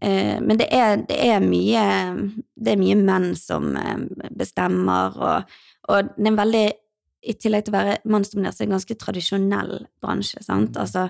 [0.00, 1.84] eh, men det er, det er mye
[2.54, 4.00] Det er mye menn som eh,
[4.36, 5.54] bestemmer, og,
[5.88, 6.64] og det er en veldig
[7.24, 10.76] I tillegg til å være mannsdominert, så er det en ganske tradisjonell bransje, sant.
[10.76, 11.06] Altså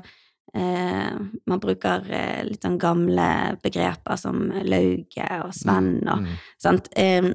[0.54, 1.16] eh,
[1.50, 6.36] man bruker eh, litt sånn gamle begreper som lauge og svenn og Mm.
[6.62, 6.88] sant.
[6.96, 7.32] Eh,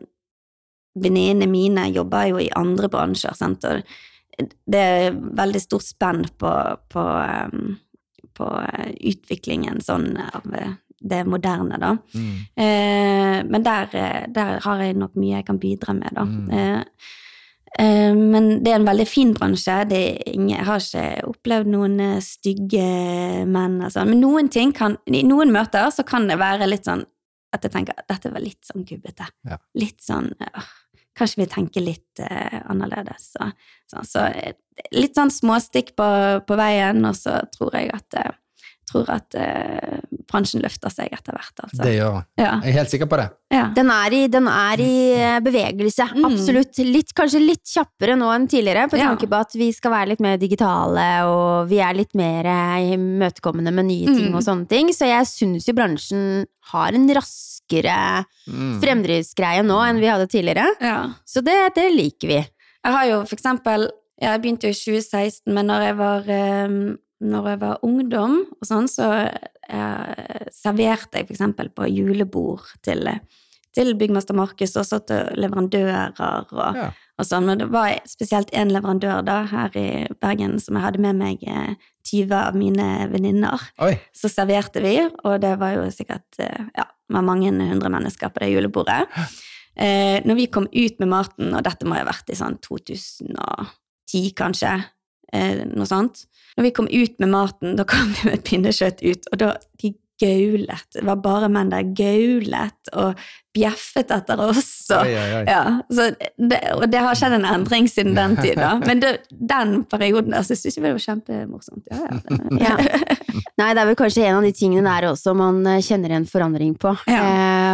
[1.04, 3.82] venninnene mine jobber jo i andre bransjer, sant, og
[4.70, 6.52] det er veldig stort spenn på,
[6.94, 7.06] på,
[8.40, 11.94] på uh, utviklingen sånn av uh, det moderne, da.
[12.14, 12.36] Mm.
[12.56, 16.26] Eh, men der, eh, der har jeg nok mye jeg kan bidra med, da.
[16.26, 16.50] Mm.
[16.52, 16.82] Eh,
[17.80, 19.78] eh, men det er en veldig fin bransje.
[19.90, 20.02] Det
[20.34, 24.12] ingen, jeg har ikke opplevd noen eh, stygge menn og sånn.
[24.12, 27.06] Men noen ting kan I noen møter så kan det være litt sånn
[27.56, 29.26] at jeg tenker at dette var litt sånn gubbete.
[29.48, 29.58] Ja.
[29.80, 30.68] Litt sånn øh,
[31.20, 33.34] Kanskje vi tenker litt eh, annerledes.
[33.36, 33.50] Så,
[33.92, 34.56] så, så eh,
[34.96, 36.10] litt sånn småstikk på,
[36.48, 38.38] på veien, og så tror jeg at eh,
[38.90, 40.00] tror at eh,
[40.30, 41.80] bransjen løfter seg etter hvert, altså.
[41.84, 42.26] Det gjør den.
[42.42, 42.52] Ja.
[42.64, 43.28] Jeg er helt sikker på det.
[43.54, 43.64] ja.
[43.76, 46.26] Den er i, den er i eh, bevegelse, Mm.
[46.30, 46.78] absolutt.
[46.86, 49.08] Litt, kanskje litt kjappere nå enn tidligere, på Ja.
[49.14, 52.94] tanke på at vi skal være litt mer digitale, og vi er litt mer eh,
[52.98, 54.36] imøtekommende med nye ting Mm.
[54.36, 54.90] og sånne ting.
[54.94, 58.80] Så jeg syns jo bransjen har en raskere Mm.
[58.82, 60.68] fremdriftsgreie nå enn vi hadde tidligere.
[60.82, 61.14] ja.
[61.26, 62.40] Så det, det liker vi.
[62.86, 63.90] Jeg har jo for eksempel
[64.22, 66.68] Jeg begynte jo i 2016, men når jeg var, eh,
[67.22, 73.10] når jeg var ungdom og sånn, så eh, serverte jeg eksempel på julebord til,
[73.76, 76.88] til byggmester Markus og så til leverandører og, Ja.
[77.20, 77.46] og sånn.
[77.50, 81.44] Men det var spesielt én leverandør da, her i Bergen som jeg hadde med meg
[81.44, 81.76] eh,
[82.10, 83.62] 20 av mine venninner.
[84.16, 88.40] Så serverte vi, og det var jo sikkert eh, ja, var mange hundre mennesker på
[88.46, 89.04] det julebordet.
[89.80, 94.32] Eh, når vi kom ut med maten, og dette må ha vært i sånn 2010
[94.36, 94.88] kanskje, eh,
[95.32, 96.26] noe sånt.
[96.58, 99.94] Når vi kom ut med maten, da kom vi med pinnekjøtt ut, og da de
[100.20, 100.88] gaulet.
[100.96, 103.16] Det var bare menn der gaulet og
[103.56, 104.68] bjeffet etter oss.
[104.94, 105.44] Og, Oi, oi, oi.
[105.50, 108.76] ja, så det, og det har skjedd en endring siden den tid, da.
[108.86, 111.90] Men det, den perioden der så jeg det var kjempemorsomt.
[111.90, 112.20] Ja, ja.
[112.30, 112.78] det- Ja.
[113.60, 116.26] Nei, det er vel kanskje en av de tingene der også man eh, kjenner en
[116.30, 116.94] forandring på.
[117.12, 117.20] Ja.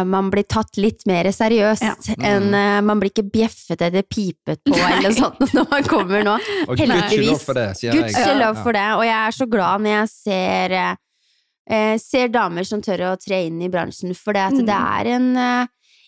[0.08, 1.92] man blir tatt litt mer seriøst Ja.
[2.26, 6.34] enn eh, Man blir ikke bjeffet eller pipet på eller sånt når man kommer nå.
[6.66, 7.06] Og Heldigvis.
[7.12, 8.02] gudskjelov for det, sier jeg.
[8.02, 10.76] Gudskjelov for det, og jeg er så glad når jeg ser,
[11.70, 14.66] eh, ser damer som tør å tre inn i bransjen, for det, at Mm.
[14.66, 15.66] det er en eh,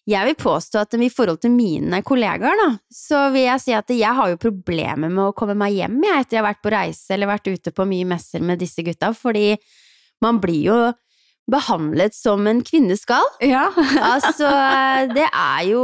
[0.08, 3.90] Jeg vil påstå at i forhold til mine kollegaer, da, så vil jeg si at
[3.92, 6.70] jeg har jo problemer med å komme meg hjem jeg, etter jeg har vært på
[6.72, 9.58] reise eller vært ute på mye messer med disse gutta, fordi
[10.24, 10.78] man blir jo
[11.48, 13.24] behandlet som en kvinne skal.
[13.44, 13.66] ja.
[14.14, 14.48] Altså,
[15.12, 15.82] det er jo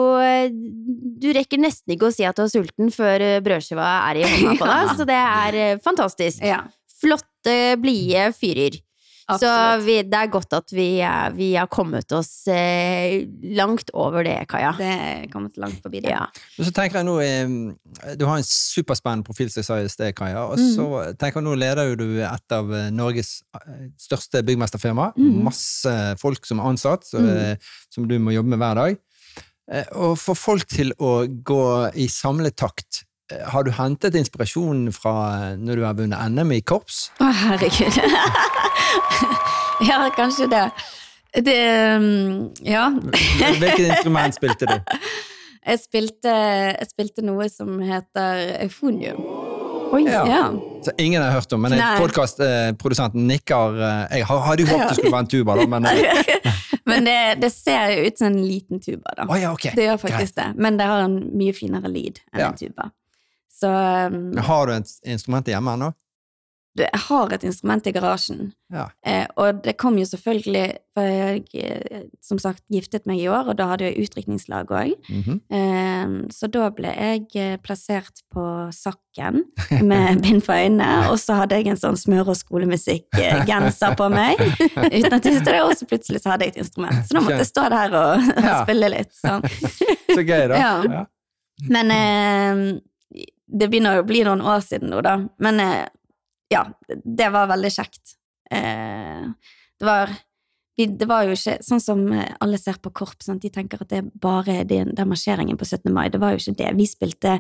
[1.21, 4.25] Du rekker nesten ikke å si at du er sulten før eh, brødskiva er i
[4.29, 6.41] hånda på deg, så det er eh, fantastisk.
[6.45, 6.63] ja.
[7.05, 8.81] Flotte, blide fyrer.
[9.25, 9.51] Så
[9.87, 10.89] vi, det er godt at vi,
[11.39, 13.23] vi har kommet oss eh,
[13.57, 14.75] langt over det, Kaja.
[14.77, 16.11] Det er kommet langt forbi det.
[16.13, 16.27] Ja.
[16.59, 20.13] Så tenker jeg nå eh, Du har en superspennende profil, som jeg sa i sted,
[20.19, 20.45] Kaja.
[20.51, 20.75] Og Mm.
[20.77, 25.13] så tenker jeg nå leder du et av eh, Norges eh, største byggmesterfirma.
[25.17, 25.41] Mm.
[25.49, 27.57] Masse folk som er ansatt, så, Mm.
[27.91, 28.97] som du må jobbe med hver dag.
[29.73, 31.65] Eh, Og få folk til å gå
[31.97, 33.05] i samlet takt.
[33.05, 33.14] eh,
[33.49, 35.13] Har du hentet inspirasjon fra
[35.53, 37.07] eh, når du har vunnet NM i korps?
[37.25, 37.97] Å, herregud.
[39.89, 40.65] ja, kanskje det.
[41.45, 41.57] Det
[41.99, 42.91] mm, Ja.
[43.59, 44.77] Hvilket instrument spilte du?
[45.65, 49.17] Jeg spilte, jeg spilte noe som heter eufonium.
[49.97, 50.03] Oi.
[50.05, 50.21] Ja.
[50.29, 50.43] Ja.
[50.85, 53.79] Så ingen har hørt om, men podkastprodusenten nikker.
[53.81, 56.53] eh, Jeg hadde jo håpet det skulle være en tuba, da, men eh,
[56.91, 59.25] Men det, det ser jo ut som en liten tuba, da.
[59.25, 59.73] Oh, ja, okay.
[59.73, 60.51] Det gjør faktisk det.
[60.61, 62.51] Men det har en mye finere lyd enn Ja.
[62.53, 62.91] en tuba.
[63.55, 65.93] Så um, Har du et instrument hjemme ennå?
[66.75, 68.49] jeg har et instrument i garasjen.
[68.75, 68.89] Ja.
[69.07, 70.65] Eh, og det kom jo selvfølgelig
[70.95, 74.95] For jeg eh, som sagt giftet meg i år, og da hadde jeg utdrikningslag òg.
[75.11, 75.37] Mhm.
[75.55, 79.45] Eh, så da ble jeg eh, plassert på Sakken
[79.87, 84.43] med bind for øynene, og så hadde jeg en sånn smøre- og skolemusikk-genser på meg.
[84.99, 87.03] Uten at jeg visste det, og så plutselig så hadde jeg et instrument.
[87.07, 89.15] Så da måtte jeg stå der og, og spille litt.
[89.19, 89.47] sånn.
[90.11, 90.59] Så gøy, da.
[90.59, 90.75] Ja.
[90.91, 91.05] Ja.
[91.71, 92.65] Men eh,
[93.55, 95.17] det begynner å bli noen år siden nå, da.
[95.43, 95.87] Men eh,
[96.53, 98.17] ja, det var veldig kjekt.
[98.51, 99.27] Eh,
[99.79, 100.13] det var
[100.75, 103.45] vi, det var jo ikke sånn som eh, alle ser på korps, sant?
[103.45, 105.87] de tenker at det er bare den, den marsjeringen på 17.
[105.95, 106.09] mai.
[106.11, 106.73] Det var jo ikke det.
[106.81, 107.39] Vi spilte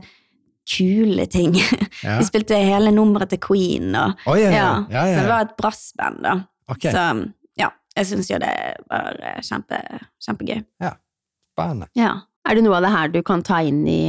[0.71, 1.57] kule ting.
[2.05, 2.19] Ja.
[2.21, 4.51] Vi spilte hele nummeret til Queen, og oh, ja, ja.
[4.53, 6.35] ja, ja, ja, Så det var et brassband, da.
[6.69, 6.93] Okay.
[6.93, 7.05] Så
[7.57, 8.51] ja, jeg syns jo det
[8.91, 9.79] var kjempe,
[10.21, 10.59] kjempegøy.
[11.55, 11.89] spennende.
[11.97, 12.11] Ja.
[12.45, 14.03] Er det noe av det her du kan ta inn i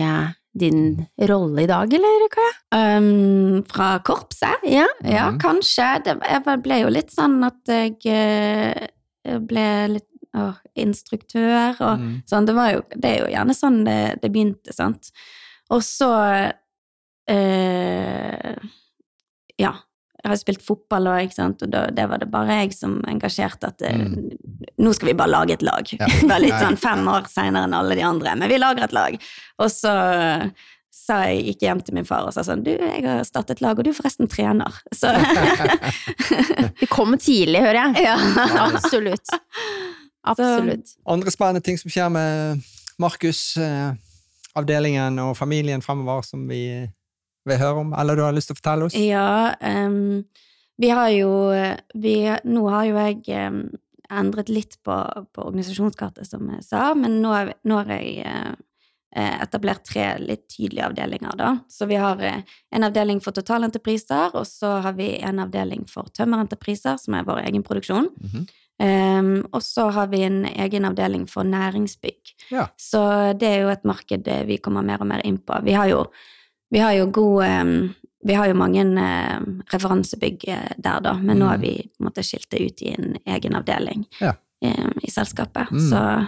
[0.55, 2.47] din rolle i dag, eller, hva?
[2.79, 4.63] Um, fra korpset?
[4.63, 4.87] Ja.
[5.03, 5.39] Ja, mm.
[5.43, 5.87] kanskje.
[6.05, 9.65] Det, jeg ble jo litt sånn at jeg eh, ble
[9.97, 12.13] litt å, instruktør og Mm.
[12.27, 12.47] sånn.
[12.47, 15.11] Det, var jo, det er jo gjerne sånn det, det begynte, sant.
[15.71, 16.11] Og så
[17.27, 18.55] eh,
[19.59, 19.73] Ja.
[20.25, 23.83] Jeg har spilt fotball òg, og da, det var det bare jeg som engasjerte at
[23.85, 24.15] mm.
[24.81, 25.91] nå skal vi bare lage et lag.
[25.93, 26.07] Ja.
[26.25, 28.95] Det var litt sånn fem år seinere enn alle de andre, men vi lager et
[28.97, 29.19] lag.
[29.61, 29.93] Og så
[31.05, 33.77] sa jeg gikk hjem til min far og sa sånn Du, jeg har startet lag,
[33.77, 34.81] og du er forresten trener.
[34.95, 35.11] Så
[36.81, 38.07] Det kommer tidlig, hører jeg.
[38.07, 38.17] ja.
[38.65, 39.29] Absolutt.
[40.31, 40.95] Absolutt.
[41.05, 42.65] Andre spennende ting som skjer med
[42.97, 43.93] Markus, eh,
[44.57, 46.63] avdelingen og familien fremover, som vi
[47.45, 48.97] vil høre om, eller du har lyst til å fortelle oss?
[48.97, 50.23] Ja, um,
[50.77, 51.31] vi har jo
[51.95, 53.59] vi, Nå har jo jeg um,
[54.11, 54.95] endret litt på,
[55.33, 58.25] på organisasjonskartet, som jeg sa, men nå, har- nå har jeg
[59.15, 61.53] eh, etablert tre litt tydelige avdelinger, da.
[61.71, 62.43] Så vi har uh,
[62.75, 67.45] en avdeling for totalentrepriser, og så har vi en avdeling for tømmerentrepriser, som er vår
[67.47, 68.11] egen produksjon.
[68.21, 68.45] Mm -hmm.
[68.77, 72.33] Um, og så har vi en egen avdeling for næringsbygg.
[72.51, 72.67] Ja.
[72.77, 75.61] Så det er jo et marked vi kommer mer og mer inn på.
[75.63, 76.05] Vi har jo,
[76.75, 77.93] vi har jo god
[78.25, 78.81] Vi har jo mange
[79.73, 81.49] referansebygg eh, der, da, men nå Mm.
[81.51, 84.33] har vi på en måte skilt det ut i en egen avdeling Ja.
[84.63, 85.69] eh, i selskapet.
[85.71, 85.89] Mm.
[85.89, 86.27] Så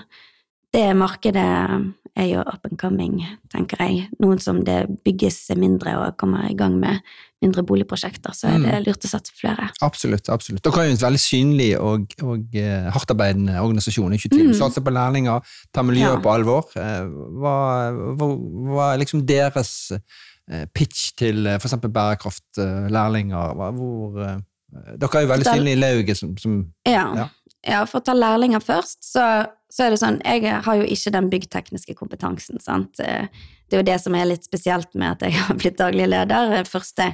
[0.73, 4.09] det markedet er jo up and coming, tenker jeg.
[4.19, 6.99] Noen som det bygges mindre og kommer i gang med
[7.41, 8.85] mindre boligprosjekter, så er det Mm.
[8.87, 9.69] lurt å satse flere.
[9.81, 10.27] Absolutt.
[10.29, 10.61] absolutt.
[10.63, 14.13] Dere er jo en veldig synlig og, og eh, hardtarbeidende organisasjon.
[14.13, 14.49] Ikke tvil.
[14.49, 14.53] Mm.
[14.59, 15.41] Satser på lærlinger,
[15.73, 16.21] tar miljøet Ja.
[16.21, 16.65] på alvor.
[16.75, 19.91] Eh, Hva, hva, hva er liksom deres
[20.73, 21.61] pitch til f.eks.
[21.61, 23.57] for eksempel bærekraftlærlinger?
[23.77, 24.37] Hvor eh,
[24.99, 26.57] Dere er jo veldig synlige i lauget som, som
[26.87, 27.05] Ja.
[27.15, 27.27] Ja.
[27.67, 27.83] ja.
[27.87, 29.27] for å ta lærlinger først, så,
[29.71, 32.99] så er det sånn Jeg har jo ikke den byggtekniske kompetansen, sant.
[32.99, 33.27] Eh,
[33.67, 36.63] Det er jo det som er litt spesielt med at jeg har blitt daglig leder.
[36.67, 37.11] Første,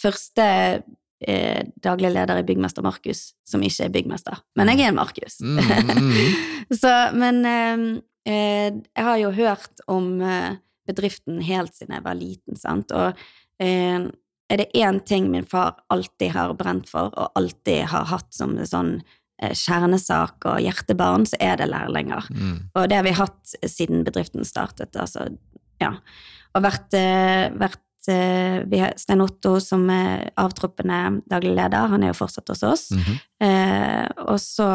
[0.00, 0.46] første
[1.28, 4.40] eh, daglig leder i byggmester Markus, som ikke er byggmester.
[4.56, 5.40] Men jeg er en Markus.
[5.40, 6.34] Mm, mm,
[6.82, 7.86] så, men eh,
[8.28, 10.56] eh, jeg har jo hørt om eh,
[10.88, 13.18] bedriften helt siden jeg var liten, sant, og
[13.62, 14.06] eh,
[14.52, 18.56] er det én ting min far alltid har brent for, og alltid har hatt som
[18.58, 18.92] en sånn
[19.42, 22.28] eh, kjernesak og hjertebarn, så er det lærlinger.
[22.30, 22.58] mm.
[22.74, 25.30] Og det har vi hatt siden bedriften startet, altså,
[25.82, 25.94] ja.
[26.54, 27.80] Og vært, eh, vært
[28.12, 32.90] vi har Stein Otto som er avtroppende daglig leder, han er jo fortsatt hos oss.
[32.92, 33.16] Mhm.
[33.40, 34.68] Eh, og så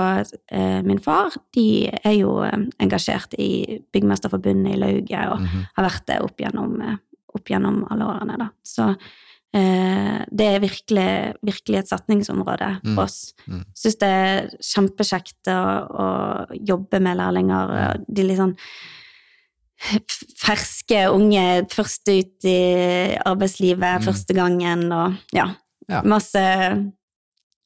[0.51, 5.65] eh, min far, de er jo eh, engasjert i Byggmesterforbundet i Lauget, og Mhm.
[5.77, 6.97] har vært det opp gjennom, eh,
[7.35, 8.49] opp gjennom alle årene, da.
[8.63, 8.95] Så
[9.53, 12.95] eh, det er virkelig, virkelig et satningsområde Mm.
[12.95, 13.33] for oss.
[13.47, 13.63] Mm.
[13.73, 16.07] Syns det er kjempekjekt å, å
[16.53, 17.67] jobbe med lærlinger.
[17.97, 18.05] Mm.
[18.13, 18.55] De litt sånn
[19.79, 22.59] ferske, unge, først ut i
[23.25, 24.05] arbeidslivet Mm.
[24.05, 25.47] første gangen, og ja.
[25.89, 26.01] Ja.
[26.03, 26.43] Masse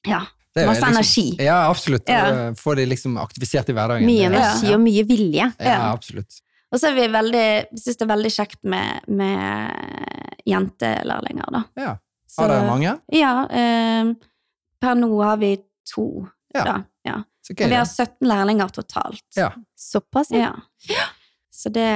[0.05, 0.21] Ja.
[0.55, 1.35] Det Masse liksom- energi.
[1.39, 2.03] Ja, absolutt.
[2.07, 2.47] Ja.
[2.49, 4.05] Eh, Få de liksom aktivisert i hverdagen.
[4.05, 4.73] Mye energi ja.
[4.75, 5.53] og mye vilje.
[5.59, 5.91] Ja, Ja.
[5.93, 6.41] absolutt.
[6.71, 9.71] Og så er vi veldig Vi syns det er veldig kjekt med, med
[10.45, 11.63] jentelærlinger, da.
[11.75, 11.97] Ja.
[12.37, 12.99] Har dere mange?
[13.11, 13.43] Ja.
[13.49, 14.13] Eh,
[14.81, 16.63] per nå har vi to, Ja.
[16.63, 16.83] da.
[17.05, 17.23] Ja.
[17.43, 19.21] Så Og vi har 17 lærlinger totalt.
[19.35, 19.51] Ja.
[19.77, 20.53] Såpass, ja.
[20.87, 21.05] Ja.
[21.63, 21.87] Så det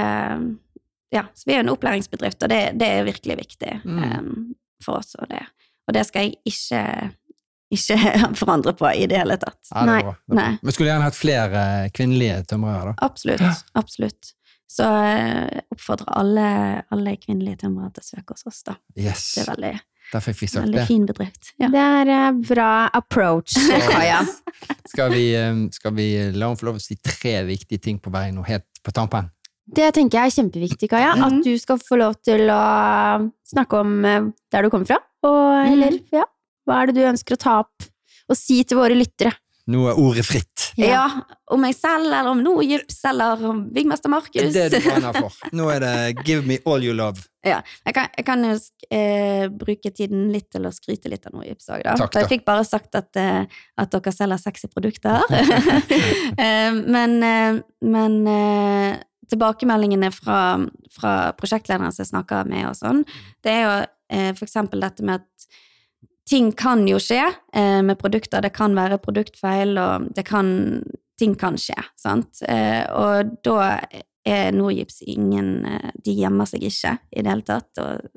[1.11, 3.99] Ja, så vi er en opplæringsbedrift, og det, det er virkelig viktig Mm.
[4.19, 5.13] um, for oss.
[5.19, 5.39] Og det,
[5.87, 6.81] og det skal jeg ikke,
[7.71, 7.97] ikke
[8.41, 9.59] forandre på i det hele tatt.
[9.71, 10.15] Ja, det Nei, bra.
[10.27, 10.49] Det er nei.
[10.67, 11.61] Vi skulle gjerne hatt flere
[11.95, 13.07] kvinnelige tømrere, da.
[13.07, 13.63] Absolutt.
[13.79, 14.33] Absolutt.
[14.67, 16.47] Så jeg oppfordrer alle,
[16.91, 18.75] alle kvinnelige tømrere til å søke hos oss, da.
[18.99, 19.71] Yes, Det er veldig,
[20.11, 20.85] der fikk vi sagt veldig det.
[20.91, 21.53] fin bedrift.
[21.63, 21.69] Ja.
[21.71, 22.67] Det er eh, bra
[22.99, 23.55] approach,
[23.93, 24.19] Kaja.
[24.91, 28.11] Skal vi, eh, skal vi la henne få lov å si tre viktige ting på
[28.11, 29.31] veien, og helt på tampen?
[29.67, 31.11] Det tenker jeg er kjempeviktig, Kaja.
[31.17, 31.41] At Mhm.
[31.43, 34.97] du skal få lov til å snakke om eh, der du kommer fra.
[35.23, 36.23] Og, eller, ja,
[36.67, 37.83] hva er det du ønsker å ta opp
[38.29, 39.33] og si til våre lyttere?
[39.67, 40.71] Nå er ordet fritt.
[40.77, 41.09] Ja.
[41.51, 44.53] om meg selv, eller om Nordgips, eller om byggmester Markus.
[44.53, 45.31] Det er det du brenner for.
[45.51, 47.25] Nå er det 'give me all you love'.
[47.43, 51.25] Ja, jeg kan, jeg kan jo sk- eh, bruke tiden litt til å skryte litt
[51.25, 51.95] av Nordgips òg, da.
[51.95, 52.19] Takk, da.
[52.21, 53.45] jeg fikk bare sagt at, eh,
[53.77, 55.21] at dere selger sexy produkter.
[56.37, 58.97] Eh, men eh, men eh,
[59.31, 60.41] tilbakemeldingene fra,
[60.93, 63.03] fra prosjektlederne som jeg snakker med og sånn,
[63.45, 63.73] det er jo
[64.13, 65.47] eh, eksempel dette med at
[66.27, 67.23] ting kan jo skje
[67.55, 68.43] eh, med produkter.
[68.43, 70.49] Det kan være produktfeil, og det kan,
[71.19, 72.43] ting kan skje, sant.
[72.47, 73.71] Eh, og da
[74.27, 78.09] er Norgips ingen eh, De gjemmer seg ikke i det hele tatt, og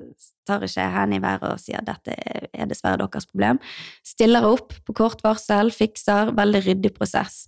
[0.49, 3.61] tar ikke hendene i været og sier dette er dessverre deres problem.
[4.07, 6.35] Stiller opp på kort varsel, fikser.
[6.37, 7.45] Veldig ryddig prosess.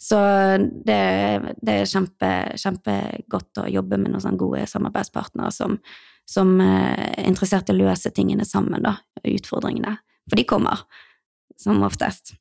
[0.00, 0.18] Så
[0.86, 1.00] det,
[1.64, 2.30] det er kjempe,
[2.60, 5.78] kjempegodt å jobbe med noen sånne gode samarbeidspartnere som,
[6.28, 8.98] som eh, er interessert i å løse tingene sammen, da.
[9.24, 9.96] Utfordringene.
[10.28, 10.84] For de kommer,
[11.60, 12.34] som oftest.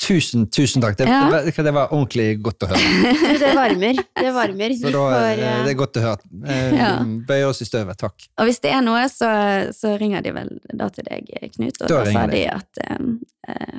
[0.00, 0.96] Tusen, tusen takk.
[0.98, 1.40] Det, Ja.
[1.44, 3.12] det, det var ordentlig godt å høre.
[3.42, 4.00] Det varmer.
[4.20, 4.74] Det varmer.
[4.80, 6.30] Så da, eh, det er godt å høre.
[6.46, 6.90] Eh, Ja.
[7.28, 7.98] Bøyer oss i støvet.
[8.00, 8.26] Takk.
[8.40, 9.28] Og hvis det er noe, så,
[9.76, 11.80] så ringer de vel da til deg, Knut.
[11.80, 13.12] Og Da da, sa de at uh,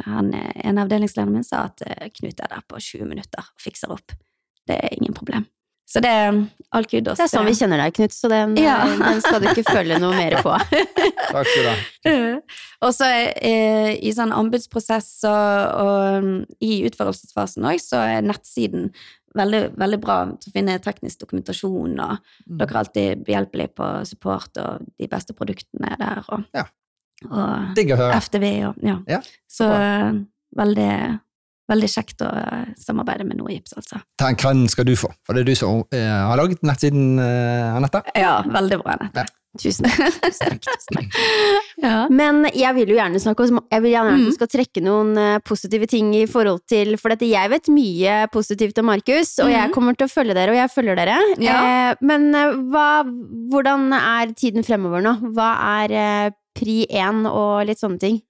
[0.05, 3.93] han, en avdelingslederen min sa at uh, Knut er der på 20 minutter og fikser
[3.93, 4.15] opp.
[4.65, 5.45] Det er ingen problem.
[5.85, 6.37] Så det er
[6.73, 7.17] all kudos.
[7.19, 8.79] det er sånn vi kjenner deg, Knut, så den, Ja.
[8.87, 10.55] eh, den skal du ikke følge noe mer på.
[11.31, 12.39] Takk skal du ha.
[12.85, 13.05] Og så
[13.37, 18.89] eh, i sånn anbudsprosess og, og i utførelsesfasen òg, så er nettsiden
[19.35, 22.17] veldig, veldig bra til å finne teknisk dokumentasjon, og
[22.49, 22.57] Mm.
[22.59, 26.65] dere er alltid behjelpelige på support, og de beste produktene er der, og, Ja.
[27.31, 28.13] og Digg å høre.
[28.21, 28.97] FTV og ja.
[29.07, 29.19] Ja,
[29.49, 30.13] så eh,
[30.55, 31.19] veldig,
[31.71, 34.01] veldig kjekt å eh, samarbeide med Nordgips, altså.
[34.21, 37.75] Den kreden skal du få, for det er du som eh, har laget nettsiden, eh,
[37.79, 38.03] Anette.
[38.15, 39.25] Ja, veldig bra, Anette.
[39.25, 39.41] Ja.
[39.55, 41.13] Tusen takk.
[41.85, 42.07] Ja.
[42.11, 44.25] Men jeg vil jo gjerne snakke om Jeg vil gjerne at Mm.
[44.27, 48.15] du skal trekke noen eh, positive ting i forhold til For dette, jeg vet mye
[48.33, 49.73] positivt om Markus, og jeg Mhm.
[49.73, 51.17] kommer til å følge dere, og jeg følger dere.
[51.39, 51.55] Ja.
[51.91, 53.03] Eh, men eh, hva,
[53.51, 55.15] hvordan er tiden fremover nå?
[55.35, 55.49] Hva
[55.85, 58.21] er eh, pri én og litt sånne ting?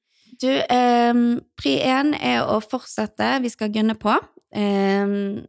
[0.41, 1.25] Du, ehm,
[1.55, 3.35] pri én er å fortsette.
[3.43, 4.15] Vi skal gunne på.
[4.55, 5.45] Ehm,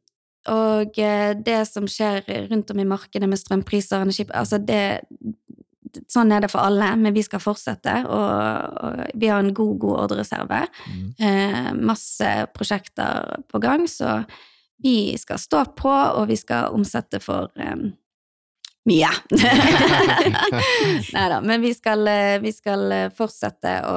[0.50, 5.00] og eh, det som skjer rundt om i markedet med strømpriser og energi Altså, det
[6.12, 7.92] Sånn er det for alle, men vi skal fortsette.
[8.04, 10.58] Og, og vi har en god, god ordrereserve.
[10.92, 11.06] Mm.
[11.16, 14.18] Eh, masse prosjekter på gang, så
[14.82, 17.94] vi skal stå på, og vi skal omsette for em,
[18.86, 19.12] mye.
[21.16, 23.96] Nei da, men vi skal, eh, vi skal eh, fortsette å,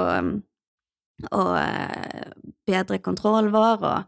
[1.32, 2.32] å eh,
[2.68, 4.04] bedre kontrollen vår og,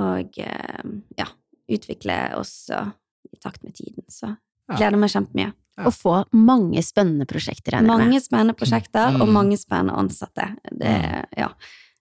[0.00, 1.26] og eh, ja,
[1.70, 4.04] utvikle oss i takt med tiden.
[4.10, 4.36] Så
[4.70, 4.76] Ja.
[4.78, 5.52] gleder meg kjempemye.
[5.78, 5.84] Ja.
[5.88, 7.90] Å få mange spennende prosjekter, jeg med.
[7.98, 9.32] Mange spennende prosjekter og Mm.
[9.34, 10.56] mange spennende ansatte.
[10.70, 11.48] Det, ja,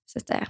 [0.06, 0.50] syns jeg er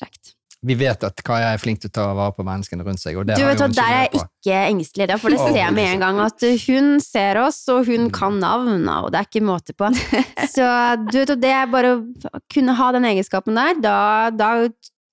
[0.00, 0.34] kjekt.
[0.62, 3.24] Vi vet at Kaja er flink til å ta vare på menneskene rundt seg, og
[3.30, 5.86] det Du vet at Der er jeg ikke engstelig, da, for det ser jeg med
[5.94, 6.18] en gang.
[6.20, 8.10] At hun ser oss, og hun Mm.
[8.12, 9.88] kan navnene, og det er ikke måte på.
[10.54, 10.66] Så
[11.08, 13.96] du vet, at det er bare å kunne ha den egenskapen der, da,
[14.30, 14.50] da,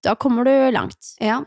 [0.04, 1.14] da kommer du langt.
[1.24, 1.39] Ja.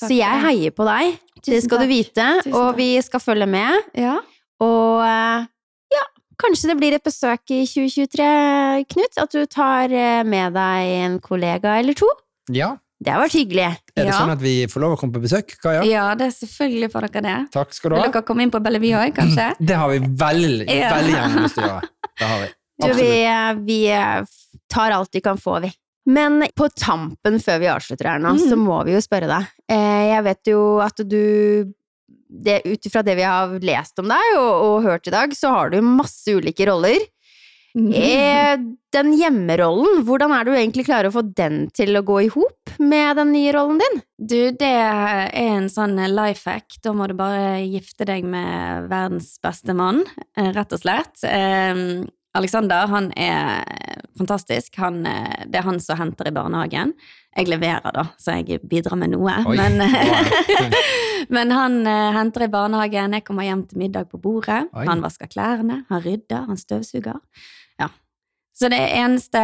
[0.00, 3.84] Takk Så jeg heier på deg, det skal du vite, og vi skal følge med.
[3.96, 4.16] Ja.
[4.64, 5.44] Og eh,
[5.92, 6.02] ja,
[6.40, 9.20] kanskje det blir et besøk i 2023, Knut?
[9.20, 12.08] At du tar eh, med deg en kollega eller to?
[12.52, 13.64] Ja, Det har vært hyggelig.
[13.96, 14.12] er det Ja.
[14.20, 15.82] sånn at vi får lov å komme på besøk, Kaja?
[15.84, 17.50] ja, det er selvfølgelig for dere det.
[17.52, 18.10] Takk skal du Vil ha.
[18.10, 19.50] dere komme inn på Bellevue òg, kanskje?
[19.60, 20.94] Det har vi veldig, Ja.
[20.96, 21.90] veldig gjerne lyst til å gjøre.
[22.18, 22.52] Det har vi.
[22.76, 23.10] Du, vi,
[23.66, 24.22] vi eh,
[24.72, 25.72] tar alt vi kan få, vi.
[26.08, 28.48] Men på tampen, før vi avslutter her nå, mm.
[28.48, 29.48] så må vi jo spørre deg.
[29.72, 31.72] Eh, jeg vet jo at du
[32.28, 35.50] det, Ut ifra det vi har lest om deg og, og hørt i dag, så
[35.54, 36.98] har du masse ulike roller.
[37.76, 38.58] Eh,
[38.96, 42.30] den hjemmerollen, hvordan er det du egentlig klarer å få den til å gå i
[42.32, 43.98] hop med den nye rollen din?
[44.16, 46.78] Du, det er en sånn life hack.
[46.84, 50.04] Da må du bare gifte deg med verdens beste mann,
[50.38, 51.20] eh, rett og slett.
[51.28, 52.06] Eh,
[52.36, 53.64] Alexander, han er
[54.16, 54.72] fantastisk.
[54.80, 56.94] Han, eh, det er han som henter i barnehagen.
[57.36, 59.34] Jeg leverer, da, så jeg bidrar med noe.
[59.44, 59.58] Oi.
[59.60, 59.76] Men,
[61.36, 61.76] men han
[62.16, 64.64] henter i barnehagen, jeg kommer hjem til middag på bordet.
[64.72, 64.88] Oi.
[64.88, 67.20] Han vasker klærne, han rydder, han støvsuger.
[68.56, 69.40] Så det eneste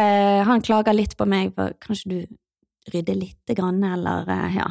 [0.47, 2.37] Han klager litt på meg for kanskje du
[2.93, 4.65] rydder lite grann, eller eh, ja.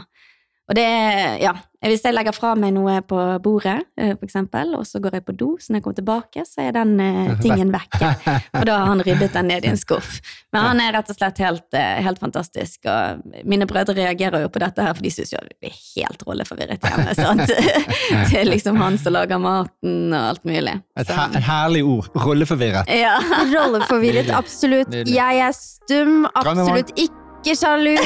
[0.73, 1.51] Og det er, ja,
[1.85, 5.25] hvis jeg legger fra meg noe på bordet, eh, for eksempel, og så går jeg
[5.27, 7.99] på do, så når jeg kommer tilbake, så er den eh, tingen vekk.
[8.57, 10.15] Og da har han ryddet den ned i en skuff.
[10.55, 14.49] Men han er rett og slett helt, eh, helt fantastisk, og mine brødre reagerer jo
[14.53, 17.45] på dette her, for de syns jo vi er helt rolleforvirret hjemme, sant.
[17.53, 20.79] Det er liksom han som lager maten og alt mulig.
[20.97, 22.09] Et, her, et herlig ord.
[22.17, 22.89] Rolleforvirret.
[23.05, 23.19] ja.
[23.53, 24.89] Rolleforvirret, absolutt.
[24.89, 25.19] Nydelig.
[25.21, 27.97] Jeg er stum, absolutt ikke sjalu.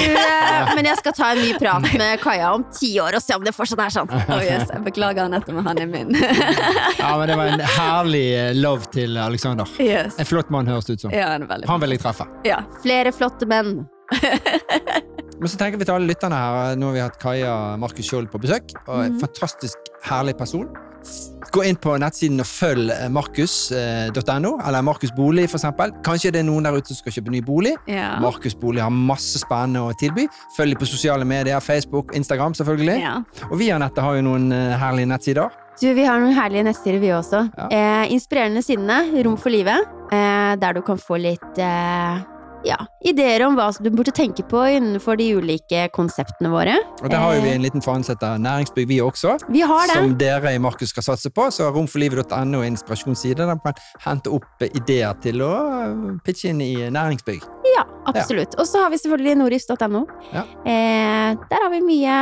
[0.76, 3.44] Men jeg skal ta en ny prat med Kaja om ti år og se om
[3.44, 4.12] det fortsatt er sånn.
[4.36, 4.68] Oh, yes.
[4.72, 6.10] Jeg beklager Anette, men han er min.
[7.00, 9.68] Ja, men Det var en herlig eh, love til Alexander.
[9.80, 10.16] yes.
[10.18, 11.14] En flott mann, høres det ut som.
[11.14, 12.26] Ja, han er Han vil jeg treffe.
[12.48, 12.62] Ja.
[12.82, 13.84] Flere flotte menn.
[15.36, 18.30] Men så tenker vi til alle lytterne her, nå har vi hatt Kaja Markus Skjold
[18.32, 20.68] på besøk, og en fantastisk herlig person.
[21.54, 25.92] Gå inn på nettsiden og følg eh, markus.no, eller Markus Bolig eksempel.
[26.04, 27.76] Kanskje det er noen der ute som skal kjøpe ny bolig.
[27.86, 28.16] Ja.
[28.20, 30.26] Markus Bolig har masse spennende å tilby.
[30.56, 32.98] Følg dem på sosiale medier, Facebook, Instagram selvfølgelig.
[33.04, 33.14] ja.
[33.50, 35.62] Og vi Anette har jo noen eh, herlige nettsider.
[35.76, 37.44] Du, Vi har noen herlige nettsider, vi også.
[37.52, 37.68] Ja.
[37.70, 39.84] Eh, inspirerende sinne, Rom for livet.
[40.10, 42.24] Eh, der du kan få litt eh,
[42.66, 46.76] ja, ideer om hva du burde tenke på innenfor de ulike konseptene våre.
[47.02, 49.36] Og der har jo vi Eh, en liten faen av heter Næringsbygg, vi også.
[49.48, 49.94] Vi har det.
[49.96, 51.46] Som dere i Markus skal satse på.
[51.54, 55.52] Så romforlivet.no er inspirasjonsside der man kan hente opp eh, ideer til å
[55.84, 55.94] eh,
[56.26, 57.46] pitche inn i næringsbygg.
[57.76, 58.58] Ja, absolutt.
[58.58, 60.04] Og så har vi selvfølgelig norif.no.
[60.32, 60.44] Ja.
[60.66, 62.18] Eh, der har vi mye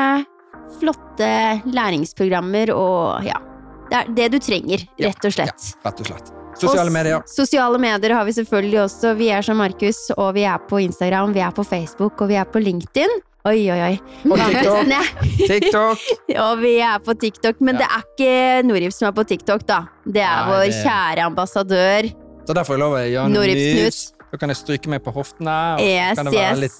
[0.80, 1.32] flotte
[1.68, 3.40] læringsprogrammer og ja.
[3.84, 5.68] Det er det du trenger, rett og slett.
[5.76, 6.43] Ja, Rett og slett.
[6.60, 7.22] Sosiale medier.
[7.26, 9.14] Sosiale medier har vi selvfølgelig også.
[9.18, 12.34] Vi er som Markus, og vi er på Instagram, vi er på Facebook, og vi
[12.40, 13.14] er på LinkedIn.
[13.44, 13.96] Oi, oi, oi.
[14.30, 14.92] Og TikTok.
[15.50, 16.04] TikTok.
[16.40, 17.82] Og vi er på TikTok, men Ja.
[17.82, 19.82] det er ikke Norif som er på TikTok, da.
[20.06, 22.08] Det er Nei, vår det- kjære ambassadør.
[22.46, 24.13] Så derfor er jeg gjøre noe nytt.
[24.34, 25.52] Da kan jeg stryke meg på hoftene.
[25.78, 26.78] Yes, kan det være yes.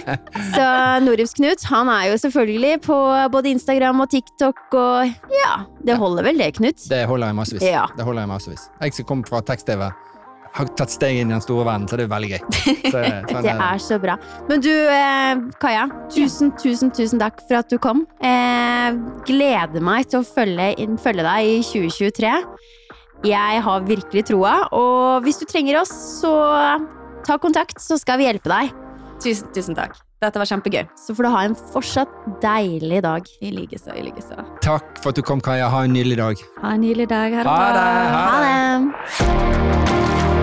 [0.54, 0.68] Så
[1.04, 2.96] Norifs Knut, han er jo selvfølgelig på
[3.34, 5.50] både Instagram og TikTok, og ja,
[5.84, 6.80] det holder vel det, Knut?
[6.88, 7.66] Det holder jeg massevis.
[7.68, 7.84] Ja.
[7.92, 8.62] Det holder jeg massevis.
[8.80, 9.84] Jeg som kommer fra tekst-TV,
[10.54, 12.42] har tatt steg inn i den store verden, så det er veldig gøy.
[12.94, 14.14] Så, sånn Det er så bra.
[14.48, 15.88] Men du, eh, Kaja.
[16.14, 18.06] Tusen, tusen, tusen takk for at du kom.
[18.24, 18.96] Eh,
[19.28, 20.72] gleder meg til å følge,
[21.04, 22.32] følge deg i 2023.
[23.24, 26.32] Jeg har virkelig troa, og hvis du trenger oss, så
[27.24, 28.74] ta kontakt, så skal vi hjelpe deg.
[29.24, 29.96] Tusen, tusen takk.
[30.24, 30.84] Dette var kjempegøy.
[31.00, 32.12] Så får du ha en fortsatt
[32.44, 33.28] deilig dag.
[33.44, 34.44] I likeså, i likeså.
[34.64, 35.68] Takk for at du kom, Kaja.
[35.72, 36.44] Ha en nydelig dag.
[36.62, 37.40] Ha en nydelig dag.
[37.44, 37.88] Ha det.
[38.14, 40.33] Ha det!